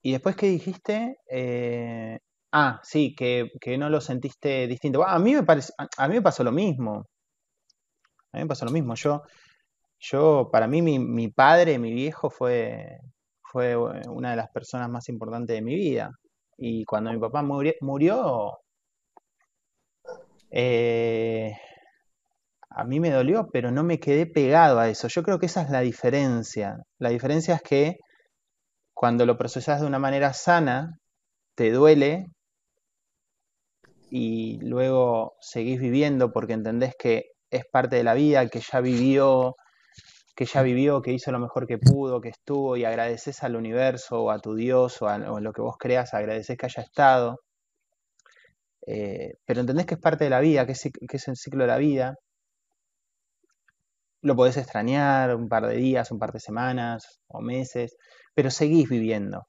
y 0.04 0.12
después, 0.12 0.36
¿qué 0.36 0.48
dijiste? 0.48 1.18
Eh, 1.30 2.20
ah, 2.52 2.80
sí, 2.84 3.16
que, 3.16 3.50
que 3.62 3.78
no 3.78 3.90
lo 3.90 4.02
sentiste 4.02 4.68
distinto. 4.68 5.04
A 5.04 5.18
mí 5.20 5.34
me 5.34 5.46
a 5.98 6.08
mí 6.08 6.16
me 6.16 6.22
pasó 6.22 6.44
lo 6.44 6.52
mismo. 6.52 7.06
A 8.34 8.38
mí 8.38 8.44
me 8.44 8.48
pasó 8.48 8.66
lo 8.66 8.72
mismo. 8.72 8.96
Yo, 8.96 9.24
yo 10.00 10.50
para 10.52 10.68
mí, 10.68 10.82
mi, 10.82 11.00
mi 11.00 11.30
padre, 11.30 11.80
mi 11.80 11.94
viejo, 11.94 12.30
fue, 12.30 13.00
fue 13.42 13.76
una 13.78 14.32
de 14.32 14.38
las 14.38 14.50
personas 14.52 14.90
más 14.90 15.10
importantes 15.10 15.56
de 15.56 15.62
mi 15.62 15.76
vida. 15.76 16.12
Y 16.58 16.86
cuando 16.86 17.12
mi 17.12 17.20
papá 17.20 17.42
murió, 17.42 17.74
murió 17.82 18.60
eh, 20.52 21.58
a 22.70 22.84
mí 22.84 23.00
me 23.00 23.10
dolió, 23.12 23.50
pero 23.52 23.72
no 23.72 23.84
me 23.84 24.00
quedé 24.00 24.26
pegado 24.26 24.80
a 24.80 24.90
eso. 24.90 25.08
Yo 25.08 25.24
creo 25.24 25.40
que 25.40 25.48
esa 25.48 25.62
es 25.64 25.70
la 25.70 25.82
diferencia. 25.82 26.78
La 27.00 27.10
diferencia 27.10 27.56
es 27.56 27.62
que 27.62 27.98
cuando 29.04 29.26
lo 29.26 29.38
procesas 29.38 29.82
de 29.82 29.88
una 29.88 30.00
manera 30.00 30.32
sana, 30.32 30.98
te 31.56 31.72
duele 31.72 32.28
y 34.10 34.62
luego 34.62 35.34
seguís 35.42 35.78
viviendo 35.78 36.32
porque 36.32 36.54
entendés 36.54 36.96
que 36.98 37.26
es 37.50 37.66
parte 37.66 37.98
de 37.98 38.06
la 38.06 38.14
vida, 38.14 38.48
que 38.48 38.62
ya 38.62 38.80
vivió, 38.80 39.58
que 40.34 40.46
ya 40.46 40.62
vivió, 40.62 41.02
que 41.02 41.12
hizo 41.12 41.34
lo 41.34 41.40
mejor 41.40 41.68
que 41.68 41.78
pudo, 41.80 42.22
que 42.22 42.30
estuvo 42.30 42.78
y 42.78 42.86
agradeces 42.86 43.44
al 43.44 43.58
universo 43.58 44.24
o 44.24 44.32
a 44.32 44.40
tu 44.40 44.56
Dios 44.56 45.02
o 45.02 45.10
a, 45.10 45.18
lo 45.18 45.52
que 45.52 45.62
vos 45.62 45.76
creas, 45.78 46.14
agradeces 46.14 46.58
que 46.58 46.68
haya 46.68 46.84
estado, 46.84 47.42
eh, 48.88 49.34
pero 49.46 49.60
entendés 49.60 49.86
que 49.86 49.96
es 49.96 50.00
parte 50.00 50.24
de 50.24 50.30
la 50.30 50.40
vida, 50.40 50.66
que 50.66 50.72
es, 50.72 50.82
que 50.82 51.18
es 51.18 51.28
el 51.28 51.36
ciclo 51.36 51.66
de 51.66 51.68
la 51.68 51.78
vida, 51.78 52.16
lo 54.22 54.38
podés 54.38 54.56
extrañar 54.56 55.36
un 55.36 55.50
par 55.50 55.68
de 55.68 55.76
días, 55.76 56.10
un 56.10 56.20
par 56.20 56.32
de 56.32 56.40
semanas 56.40 57.20
o 57.28 57.42
meses, 57.42 57.98
pero 58.36 58.52
seguís 58.52 58.90
viviendo. 58.90 59.48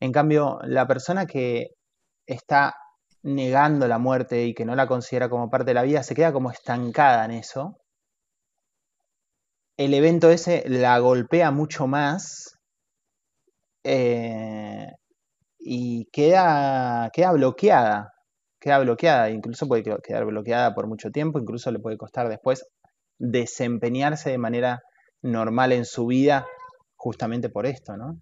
En 0.00 0.12
cambio, 0.12 0.58
la 0.64 0.86
persona 0.86 1.26
que 1.26 1.68
está 2.26 2.74
negando 3.22 3.88
la 3.88 3.98
muerte 3.98 4.44
y 4.46 4.54
que 4.54 4.64
no 4.66 4.76
la 4.76 4.86
considera 4.88 5.28
como 5.30 5.50
parte 5.50 5.66
de 5.70 5.74
la 5.74 5.82
vida 5.82 6.02
se 6.02 6.14
queda 6.14 6.32
como 6.32 6.50
estancada 6.50 7.24
en 7.26 7.32
eso. 7.32 7.78
El 9.78 9.94
evento 9.94 10.28
ese 10.28 10.64
la 10.68 10.98
golpea 10.98 11.50
mucho 11.50 11.86
más 11.86 12.58
eh, 13.84 14.88
y 15.58 16.06
queda, 16.12 17.10
queda 17.12 17.32
bloqueada, 17.32 18.12
queda 18.60 18.80
bloqueada, 18.80 19.30
incluso 19.30 19.68
puede 19.68 19.82
que- 19.84 19.98
quedar 20.04 20.26
bloqueada 20.26 20.74
por 20.74 20.86
mucho 20.88 21.10
tiempo, 21.10 21.38
incluso 21.40 21.70
le 21.70 21.80
puede 21.80 21.98
costar 21.98 22.28
después 22.28 22.66
desempeñarse 23.18 24.30
de 24.30 24.38
manera 24.38 24.82
normal 25.22 25.72
en 25.72 25.84
su 25.86 26.06
vida 26.06 26.46
justamente 26.96 27.50
por 27.50 27.66
esto, 27.66 27.96
¿no? 27.96 28.18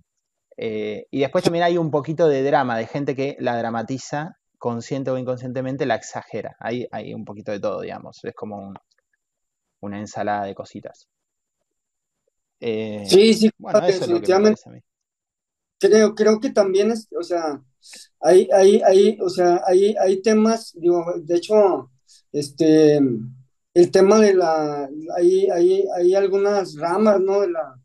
Eh, 0.56 1.06
y 1.10 1.20
después 1.20 1.44
también 1.44 1.64
hay 1.64 1.78
un 1.78 1.90
poquito 1.90 2.28
de 2.28 2.42
drama, 2.42 2.78
de 2.78 2.86
gente 2.86 3.14
que 3.16 3.36
la 3.40 3.56
dramatiza, 3.58 4.38
consciente 4.58 5.10
o 5.10 5.18
inconscientemente, 5.18 5.86
la 5.86 5.96
exagera. 5.96 6.56
Hay, 6.60 6.86
hay 6.92 7.14
un 7.14 7.24
poquito 7.24 7.52
de 7.52 7.60
todo, 7.60 7.80
digamos. 7.82 8.24
Es 8.24 8.34
como 8.34 8.58
un- 8.58 8.76
una 9.82 10.00
ensalada 10.00 10.46
de 10.46 10.54
cositas. 10.56 11.06
Eh, 12.60 13.10
Sí, 13.10 13.34
sí, 13.34 13.50
bueno, 13.58 13.80
claro, 13.80 13.86
eso 13.88 14.04
es 14.04 14.10
lo 14.10 14.20
que 14.20 14.28
me 14.28 14.38
definitivamente. 14.38 14.40
parece 14.40 14.68
a 14.68 14.72
mí. 14.72 14.80
Creo, 15.78 16.14
creo 16.14 16.40
que 16.40 16.50
también 16.50 16.90
es, 16.92 17.08
o 17.18 17.22
sea, 17.22 17.62
hay, 18.20 18.48
hay, 18.52 18.80
hay, 18.82 19.18
o 19.20 19.28
sea, 19.28 19.60
hay, 19.66 19.94
hay 20.00 20.22
temas, 20.22 20.72
digo, 20.78 21.04
de 21.22 21.36
hecho, 21.36 21.90
este, 22.32 22.96
el 23.74 23.90
tema 23.90 24.18
de 24.20 24.34
la, 24.34 24.88
hay, 25.16 25.48
hay, 25.50 25.84
hay 25.96 26.14
algunas 26.14 26.76
ramas, 26.76 27.20
¿no? 27.20 27.40
De 27.42 27.50
la, 27.50 27.78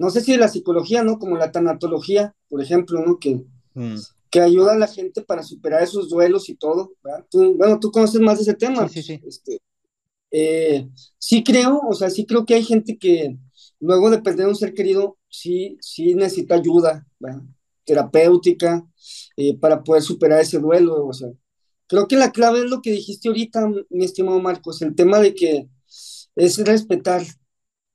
no 0.00 0.10
sé 0.10 0.22
si 0.22 0.36
la 0.38 0.48
psicología, 0.48 1.04
¿no? 1.04 1.20
Como 1.20 1.38
la 1.38 1.52
tanatología, 1.52 2.34
por 2.50 2.62
ejemplo, 2.62 3.04
¿no? 3.06 3.20
Que, 3.20 3.44
Mm, 3.74 3.96
que 4.30 4.40
ayuda 4.40 4.72
a 4.72 4.78
la 4.78 4.86
gente 4.88 5.22
para 5.22 5.42
superar 5.42 5.82
esos 5.82 6.08
duelos 6.08 6.48
y 6.48 6.56
todo, 6.56 6.92
¿verdad? 7.02 7.26
Tú, 7.30 7.54
bueno, 7.56 7.80
tú 7.80 7.90
conoces 7.90 8.20
más 8.20 8.38
de 8.38 8.42
ese 8.44 8.54
tema, 8.54 8.88
Sí, 8.88 9.02
sí, 9.02 9.02
sí. 9.02 9.22
este, 9.22 9.60
eh, 10.30 10.88
sí 11.18 11.44
creo, 11.44 11.80
o 11.88 11.94
sea, 11.94 12.10
sí 12.10 12.26
creo 12.26 12.46
que 12.46 12.54
hay 12.54 12.64
gente 12.64 12.98
que 12.98 13.36
luego 13.80 14.10
de 14.10 14.22
perder 14.22 14.48
un 14.48 14.56
ser 14.56 14.74
querido, 14.74 15.18
sí, 15.28 15.78
sí 15.80 16.14
necesita 16.14 16.56
ayuda, 16.56 17.06
¿verdad? 17.20 17.42
terapéutica, 17.84 18.86
eh, 19.36 19.58
para 19.58 19.82
poder 19.84 20.02
superar 20.02 20.40
ese 20.40 20.58
duelo, 20.60 21.06
o 21.06 21.12
sea, 21.12 21.28
creo 21.88 22.08
que 22.08 22.16
la 22.16 22.32
clave 22.32 22.60
es 22.60 22.66
lo 22.70 22.82
que 22.82 22.92
dijiste 22.92 23.28
ahorita, 23.28 23.68
mi 23.90 24.04
estimado 24.04 24.40
Marcos, 24.40 24.82
el 24.82 24.94
tema 24.94 25.18
de 25.20 25.34
que 25.34 25.68
es 26.36 26.58
respetar 26.64 27.22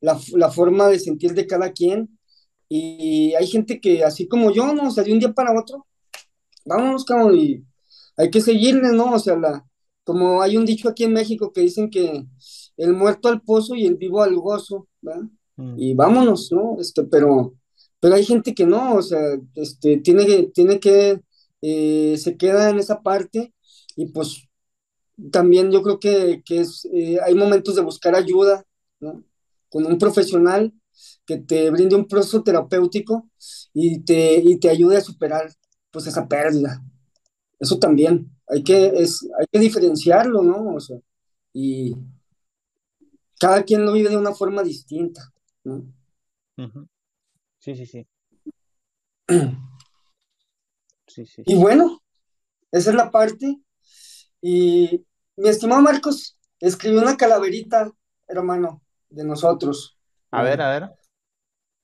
la, 0.01 0.19
la 0.34 0.51
forma 0.51 0.88
de 0.89 0.99
sentir 0.99 1.34
de 1.34 1.47
cada 1.47 1.71
quien, 1.73 2.17
y 2.69 3.34
hay 3.36 3.47
gente 3.47 3.79
que, 3.81 4.03
así 4.03 4.27
como 4.27 4.51
yo, 4.51 4.73
¿no? 4.73 4.88
O 4.89 4.91
sea, 4.91 5.03
de 5.03 5.13
un 5.13 5.19
día 5.19 5.34
para 5.34 5.58
otro, 5.60 5.86
vámonos, 6.65 7.05
cabrón, 7.05 7.36
y 7.38 7.63
hay 8.17 8.29
que 8.31 8.41
seguirle, 8.41 8.91
¿no? 8.93 9.13
O 9.13 9.19
sea, 9.19 9.36
la, 9.38 9.65
como 10.03 10.41
hay 10.41 10.58
un 10.58 10.65
dicho 10.65 10.89
aquí 10.89 11.03
en 11.03 11.13
México 11.13 11.51
que 11.53 11.62
dicen 11.62 11.89
que 11.89 12.25
el 12.77 12.93
muerto 12.93 13.29
al 13.29 13.41
pozo 13.41 13.75
y 13.75 13.86
el 13.86 13.95
vivo 13.97 14.23
al 14.23 14.36
gozo, 14.36 14.88
¿verdad? 15.01 15.23
Mm, 15.58 15.79
Y 15.79 15.93
vámonos, 15.93 16.51
¿no? 16.51 16.77
Este, 16.79 17.03
pero, 17.05 17.55
Pero 17.99 18.15
hay 18.15 18.25
gente 18.25 18.53
que 18.53 18.65
no, 18.65 18.95
o 18.95 19.01
sea, 19.01 19.19
este, 19.55 19.97
tiene 19.99 20.25
que, 20.25 20.43
tiene 20.53 20.79
que, 20.79 21.21
eh, 21.62 22.17
se 22.17 22.38
queda 22.38 22.69
en 22.69 22.79
esa 22.79 23.01
parte 23.01 23.53
y 23.95 24.08
pues 24.08 24.43
también 25.31 25.71
yo 25.71 25.81
creo 25.84 25.99
que, 25.99 26.41
que 26.45 26.62
es, 26.62 26.88
eh, 26.93 27.19
hay 27.25 27.36
momentos 27.36 27.75
de 27.75 27.81
buscar 27.81 28.15
ayuda, 28.15 28.65
¿no? 28.99 29.23
Con 29.76 29.86
un 29.88 29.98
profesional 29.98 30.74
que 31.26 31.38
te 31.38 31.70
brinde 31.70 31.98
un 31.98 32.08
proceso 32.08 32.42
terapéutico 32.42 33.30
y 33.74 34.00
te, 34.06 34.36
y 34.36 34.58
te 34.58 34.70
ayude 34.70 34.96
a 34.96 35.02
superar 35.02 35.52
pues 35.92 36.08
esa 36.08 36.26
pérdida. 36.26 36.82
Eso 37.60 37.78
también, 37.78 38.32
hay 38.48 38.64
que, 38.64 38.86
es, 38.86 39.28
hay 39.38 39.46
que 39.52 39.60
diferenciarlo, 39.60 40.44
¿no? 40.44 40.76
O 40.76 40.80
sea, 40.80 40.98
y 41.52 41.94
cada 43.38 43.64
quien 43.64 43.84
lo 43.84 43.92
vive 43.92 44.08
de 44.08 44.16
una 44.16 44.34
forma 44.34 44.64
distinta, 44.64 45.34
¿no? 45.66 45.86
Sí, 47.60 47.76
sí, 47.76 47.86
sí. 47.86 48.08
sí, 51.08 51.26
sí. 51.26 51.44
Y 51.46 51.56
bueno, 51.58 52.02
esa 52.72 52.92
es 52.92 52.96
la 52.96 53.12
parte. 53.12 53.60
Y 54.40 55.06
mi 55.36 55.50
estimado 55.50 55.82
Marcos 55.82 56.40
escribió 56.62 57.02
una 57.02 57.18
calaverita, 57.18 57.92
hermano, 58.30 58.85
de 59.10 59.24
nosotros. 59.24 59.98
A 60.32 60.44
ver, 60.44 60.62
a 60.62 60.70
ver. 60.72 60.89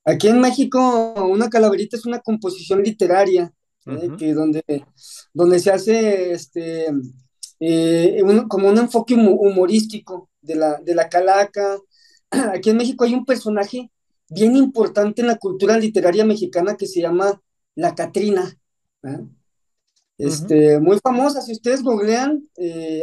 Aquí 0.04 0.28
en 0.28 0.40
México, 0.40 1.14
una 1.28 1.48
calaverita 1.48 1.96
es 1.96 2.06
una 2.06 2.20
composición 2.20 2.82
literaria, 2.82 3.52
¿eh? 3.86 4.10
que 4.18 4.34
donde, 4.34 4.62
donde 5.32 5.60
se 5.60 5.70
hace 5.70 6.32
este, 6.32 6.88
eh, 7.60 8.22
como 8.48 8.68
un 8.68 8.78
enfoque 8.78 9.14
humorístico 9.14 10.28
de 10.40 10.56
la, 10.56 10.80
de 10.80 10.94
la 10.94 11.08
calaca. 11.08 11.78
Aquí 12.30 12.70
en 12.70 12.78
México 12.78 13.04
hay 13.04 13.14
un 13.14 13.24
personaje 13.24 13.92
bien 14.28 14.56
importante 14.56 15.20
en 15.20 15.28
la 15.28 15.38
cultura 15.38 15.78
literaria 15.78 16.24
mexicana 16.24 16.76
que 16.76 16.86
se 16.86 17.00
llama 17.00 17.40
La 17.76 17.94
Catrina. 17.94 18.58
¿eh? 19.04 19.20
Este, 20.18 20.80
Muy 20.80 20.98
famosa, 21.00 21.42
si 21.42 21.52
ustedes 21.52 21.82
googlean, 21.82 22.48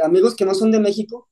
amigos 0.04 0.36
que 0.36 0.46
no 0.46 0.54
son 0.54 0.72
de 0.72 0.80
México, 0.80 1.29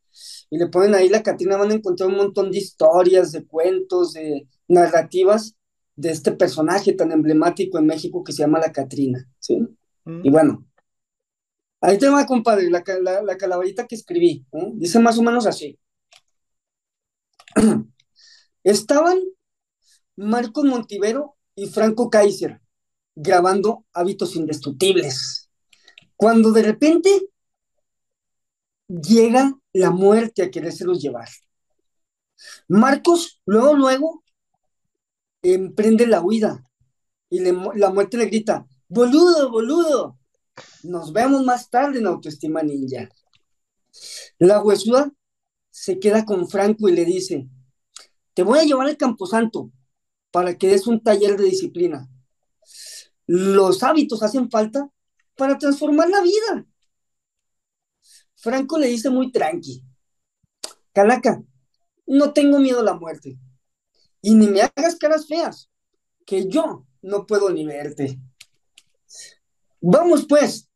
y 0.49 0.57
le 0.57 0.67
ponen 0.67 0.95
ahí 0.95 1.09
La 1.09 1.23
Catrina, 1.23 1.57
van 1.57 1.71
a 1.71 1.75
encontrar 1.75 2.09
un 2.09 2.17
montón 2.17 2.51
de 2.51 2.57
historias, 2.57 3.31
de 3.31 3.45
cuentos, 3.45 4.13
de 4.13 4.47
narrativas 4.67 5.55
de 5.95 6.11
este 6.11 6.31
personaje 6.31 6.93
tan 6.93 7.11
emblemático 7.11 7.77
en 7.77 7.87
México 7.87 8.23
que 8.23 8.31
se 8.31 8.43
llama 8.43 8.59
la 8.59 8.71
Catrina, 8.71 9.27
¿sí? 9.39 9.57
Mm. 10.05 10.21
Y 10.23 10.29
bueno, 10.29 10.65
ahí 11.81 11.97
te 11.97 12.07
va, 12.07 12.25
compadre, 12.25 12.69
la, 12.69 12.83
la, 13.23 13.37
calaverita 13.37 13.87
que 13.87 13.95
escribí, 13.95 14.45
¿eh? 14.53 14.71
dice 14.75 14.99
más 14.99 15.17
o 15.17 15.23
menos 15.23 15.45
así. 15.47 15.77
Estaban 18.63 19.19
Marcos 20.15 20.65
Montivero 20.65 21.35
y 21.55 21.67
Franco 21.67 22.09
Kaiser 22.09 22.61
grabando 23.15 23.83
Hábitos 23.93 24.35
Indestructibles, 24.35 25.49
cuando 26.15 26.51
de 26.51 26.61
repente 26.61 27.09
llega 28.87 29.53
la 29.73 29.91
muerte 29.91 30.43
a 30.43 30.51
querérselos 30.51 31.01
llevar. 31.01 31.29
Marcos, 32.67 33.41
luego, 33.45 33.73
luego, 33.75 34.23
emprende 35.41 36.07
la 36.07 36.21
huida 36.21 36.63
y 37.29 37.39
la 37.39 37.89
muerte 37.89 38.17
le 38.17 38.25
grita, 38.27 38.65
boludo, 38.87 39.51
boludo, 39.51 40.17
nos 40.83 41.11
vemos 41.13 41.43
más 41.43 41.69
tarde 41.69 41.99
en 41.99 42.07
Autoestima 42.07 42.63
Ninja. 42.63 43.09
La 44.39 44.61
huesuda 44.61 45.11
se 45.69 45.99
queda 45.99 46.25
con 46.25 46.47
Franco 46.47 46.89
y 46.89 46.93
le 46.93 47.05
dice, 47.05 47.47
te 48.33 48.43
voy 48.43 48.59
a 48.59 48.63
llevar 48.63 48.87
al 48.87 48.97
Camposanto 48.97 49.71
para 50.31 50.57
que 50.57 50.67
des 50.67 50.87
un 50.87 51.01
taller 51.01 51.37
de 51.37 51.45
disciplina. 51.45 52.07
Los 53.25 53.83
hábitos 53.83 54.23
hacen 54.23 54.49
falta 54.49 54.89
para 55.35 55.57
transformar 55.57 56.09
la 56.09 56.21
vida. 56.21 56.65
Franco 58.37 58.77
le 58.77 58.87
dice 58.87 59.09
muy 59.09 59.31
tranqui, 59.31 59.83
Calaca, 60.93 61.43
no 62.05 62.33
tengo 62.33 62.59
miedo 62.59 62.79
a 62.79 62.83
la 62.83 62.93
muerte 62.93 63.37
y 64.21 64.35
ni 64.35 64.47
me 64.47 64.61
hagas 64.61 64.95
caras 64.95 65.27
feas, 65.27 65.69
que 66.25 66.47
yo 66.47 66.85
no 67.01 67.25
puedo 67.25 67.49
ni 67.49 67.65
verte. 67.65 68.19
Vamos 69.81 70.25
pues 70.27 70.69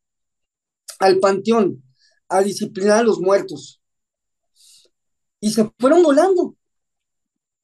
al 1.00 1.20
panteón 1.20 1.84
a 2.30 2.42
disciplinar 2.42 3.00
a 3.00 3.04
los 3.04 3.20
muertos. 3.20 3.82
Y 5.40 5.52
se 5.52 5.70
fueron 5.80 6.04
volando 6.04 6.56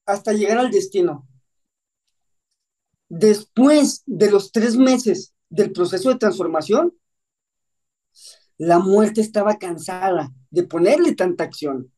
hasta 0.06 0.34
llegar 0.34 0.58
al 0.58 0.72
destino. 0.72 1.28
Después 3.08 4.04
de 4.06 4.32
los 4.32 4.52
tres 4.52 4.76
meses 4.76 5.34
del 5.50 5.72
proceso 5.72 6.10
de 6.10 6.18
transformación, 6.18 6.98
la 8.58 8.80
muerte 8.80 9.22
estaba 9.22 9.58
cansada 9.58 10.32
de 10.50 10.63
ponerle 10.63 11.15
tanta 11.15 11.43
acción. 11.43 11.91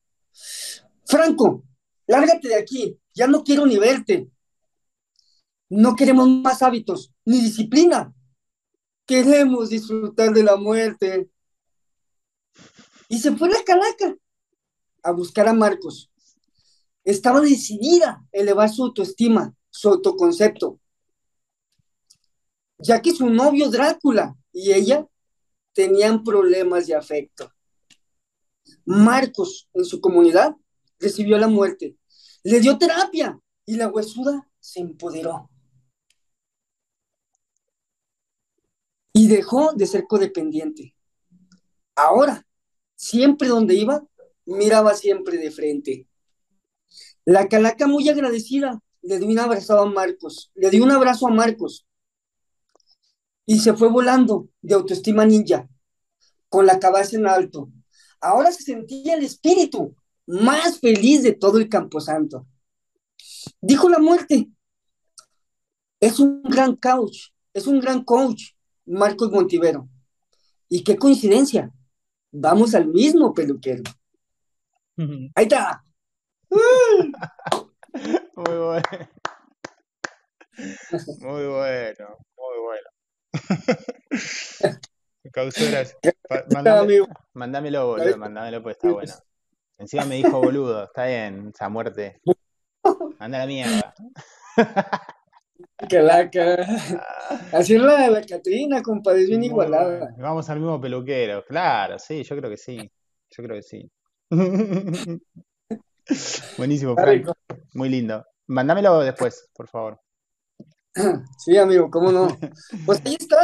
Franco, 1.06 1.64
lárgate 2.08 2.50
de 2.50 2.56
aquí, 2.56 3.00
ya 3.14 3.28
no 3.28 3.44
quiero 3.44 3.66
ni 3.66 3.78
verte. 3.78 4.30
No 5.70 5.96
queremos 5.96 6.28
más 6.28 6.62
hábitos, 6.62 7.14
ni 7.26 7.42
disciplina. 7.42 8.14
Queremos 9.06 9.70
disfrutar 9.70 10.34
de 10.34 10.44
la 10.44 10.56
muerte. 10.56 11.30
Y 13.08 13.20
se 13.20 13.36
fue 13.36 13.50
la 13.50 13.64
calaca 13.64 14.16
a 15.04 15.12
buscar 15.12 15.48
a 15.48 15.54
Marcos. 15.54 16.12
Estaba 17.04 17.42
decidida 17.42 18.10
a 18.12 18.28
elevar 18.32 18.70
su 18.70 18.84
autoestima, 18.84 19.54
su 19.70 19.90
autoconcepto, 19.90 20.80
ya 22.78 23.02
que 23.02 23.14
su 23.14 23.30
novio 23.30 23.70
Drácula 23.70 24.36
y 24.52 24.74
ella 24.74 25.08
tenían 25.74 26.24
problemas 26.24 26.88
de 26.88 26.96
afecto. 26.96 27.52
Marcos, 28.86 29.70
en 29.74 29.86
su 29.86 30.02
comunidad, 30.02 30.56
recibió 31.00 31.38
la 31.38 31.48
muerte 31.48 32.00
le 32.44 32.60
dio 32.60 32.78
terapia 32.78 33.40
y 33.66 33.76
la 33.76 33.88
huesuda 33.88 34.50
se 34.60 34.80
empoderó. 34.80 35.50
Y 39.14 39.28
dejó 39.28 39.74
de 39.74 39.86
ser 39.86 40.06
codependiente. 40.08 40.96
Ahora, 41.96 42.48
siempre 42.96 43.50
donde 43.50 43.76
iba, 43.76 44.06
miraba 44.46 44.94
siempre 44.96 45.38
de 45.38 45.52
frente. 45.52 46.08
La 47.26 47.48
calaca 47.50 47.88
muy 47.88 48.08
agradecida 48.08 48.82
le 49.02 49.20
dio 49.20 49.28
un 49.28 49.40
abrazo 49.40 49.80
a 49.80 49.86
Marcos, 49.86 50.52
le 50.56 50.70
dio 50.70 50.84
un 50.84 50.92
abrazo 50.92 51.28
a 51.28 51.32
Marcos 51.32 51.86
y 53.50 53.58
se 53.58 53.74
fue 53.74 53.90
volando 53.90 54.48
de 54.62 54.76
autoestima 54.76 55.26
ninja, 55.26 55.68
con 56.50 56.68
la 56.68 56.80
cabeza 56.80 57.18
en 57.18 57.26
alto. 57.26 57.72
Ahora 58.22 58.52
se 58.52 58.62
sentía 58.62 59.16
el 59.16 59.24
espíritu 59.24 59.96
más 60.28 60.80
feliz 60.80 61.24
de 61.24 61.34
todo 61.34 61.58
el 61.58 61.68
Camposanto. 61.68 62.46
Dijo 63.60 63.90
la 63.90 63.98
muerte. 63.98 64.52
Es 66.00 66.20
un 66.20 66.44
gran 66.44 66.76
coach, 66.76 67.30
es 67.52 67.66
un 67.66 67.80
gran 67.80 68.04
coach, 68.04 68.52
Marcos 68.86 69.32
Montivero. 69.32 69.90
Y 70.68 70.84
qué 70.84 70.96
coincidencia, 70.96 71.72
vamos 72.32 72.76
al 72.76 72.86
mismo 72.86 73.34
peluquero. 73.34 73.82
Ahí 75.34 75.46
está. 75.46 75.84
Muy 76.52 76.62
bueno. 78.58 78.84
Muy 81.22 81.48
bueno, 81.48 82.18
muy 82.38 82.60
bueno. 82.64 82.99
Causuras. 85.32 85.98
Mándame, 86.54 87.00
mándamelo, 87.34 87.88
boludo, 87.88 88.18
mándamelo, 88.18 88.64
pues 88.64 88.78
está 88.78 88.92
bueno. 88.92 89.14
Encima 89.78 90.06
me 90.06 90.16
dijo 90.16 90.42
boludo, 90.42 90.86
está 90.86 91.06
bien, 91.06 91.52
esa 91.54 91.70
muerte. 91.70 92.22
Anda 93.20 93.40
la 93.40 93.46
mierda. 93.46 93.94
Calaca. 95.90 96.58
Así 97.54 97.76
es 97.76 97.82
la, 97.82 98.10
la 98.10 98.22
Catrina, 98.22 98.82
compadre, 98.82 99.24
es 99.24 99.30
bien 99.30 99.44
igualada. 99.44 100.14
Vamos 100.18 100.50
al 100.50 100.60
mismo 100.60 100.82
peluquero, 100.82 101.46
claro, 101.46 101.98
sí, 102.00 102.24
yo 102.24 102.36
creo 102.36 102.50
que 102.50 102.58
sí. 102.58 102.92
Yo 103.32 103.44
creo 103.44 103.56
que 103.58 103.64
sí. 103.64 103.92
Buenísimo, 106.58 106.96
Frank. 106.96 107.30
Muy 107.74 107.90
lindo. 107.90 108.26
Mándamelo 108.48 109.00
después, 109.02 109.48
por 109.54 109.68
favor. 109.68 110.00
Sí, 111.38 111.58
amigo, 111.58 111.90
cómo 111.90 112.12
no. 112.12 112.28
Pues 112.86 113.02
ahí 113.06 113.16
está. 113.20 113.38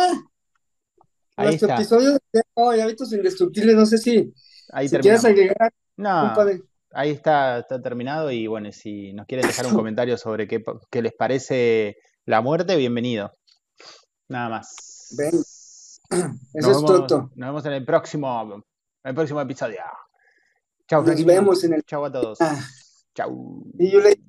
Ahí 1.38 1.48
Nuestro 1.48 1.68
está. 1.68 1.76
episodio 1.76 2.18
de 2.32 2.82
hábitos 2.82 3.12
indestructibles, 3.12 3.76
no 3.76 3.86
sé 3.86 3.98
si, 3.98 4.34
ahí 4.72 4.88
si 4.88 4.98
quieres 5.00 5.26
agregar 5.26 5.74
no, 5.98 6.34
ahí 6.91 7.12
está, 7.12 7.60
está 7.60 7.82
terminado 7.82 8.32
y 8.32 8.48
bueno, 8.48 8.72
si 8.72 9.13
nos 9.13 9.26
quieren 9.26 9.48
dejar 9.48 9.68
un 9.68 9.76
comentario 9.76 10.18
sobre 10.18 10.48
qué, 10.48 10.63
qué 10.89 11.02
les 11.02 11.13
parece 11.13 11.98
la 12.26 12.41
muerte, 12.41 12.76
bienvenido. 12.76 13.32
Nada 14.28 14.50
más. 14.50 15.15
Ven. 15.18 15.34
Eso 16.54 16.72
es 16.72 16.86
todo. 16.86 17.32
Nos 17.36 17.50
vemos 17.50 17.65
en 17.65 17.74
el 17.74 17.86
próximo, 17.86 18.54
en 18.54 19.10
el 19.10 19.15
próximo 19.15 19.41
episodio. 19.41 19.80
Chao, 20.88 21.04
Nos 21.04 21.26
vemos 21.26 21.63
en 21.63 21.74
el. 21.74 21.84
Chao 21.84 22.06
a 22.06 22.12
todos. 22.12 22.41
Ah. 22.41 22.60
Chao. 23.13 23.63
Y 23.80 23.91
yo 23.91 24.00
le... 24.02 24.20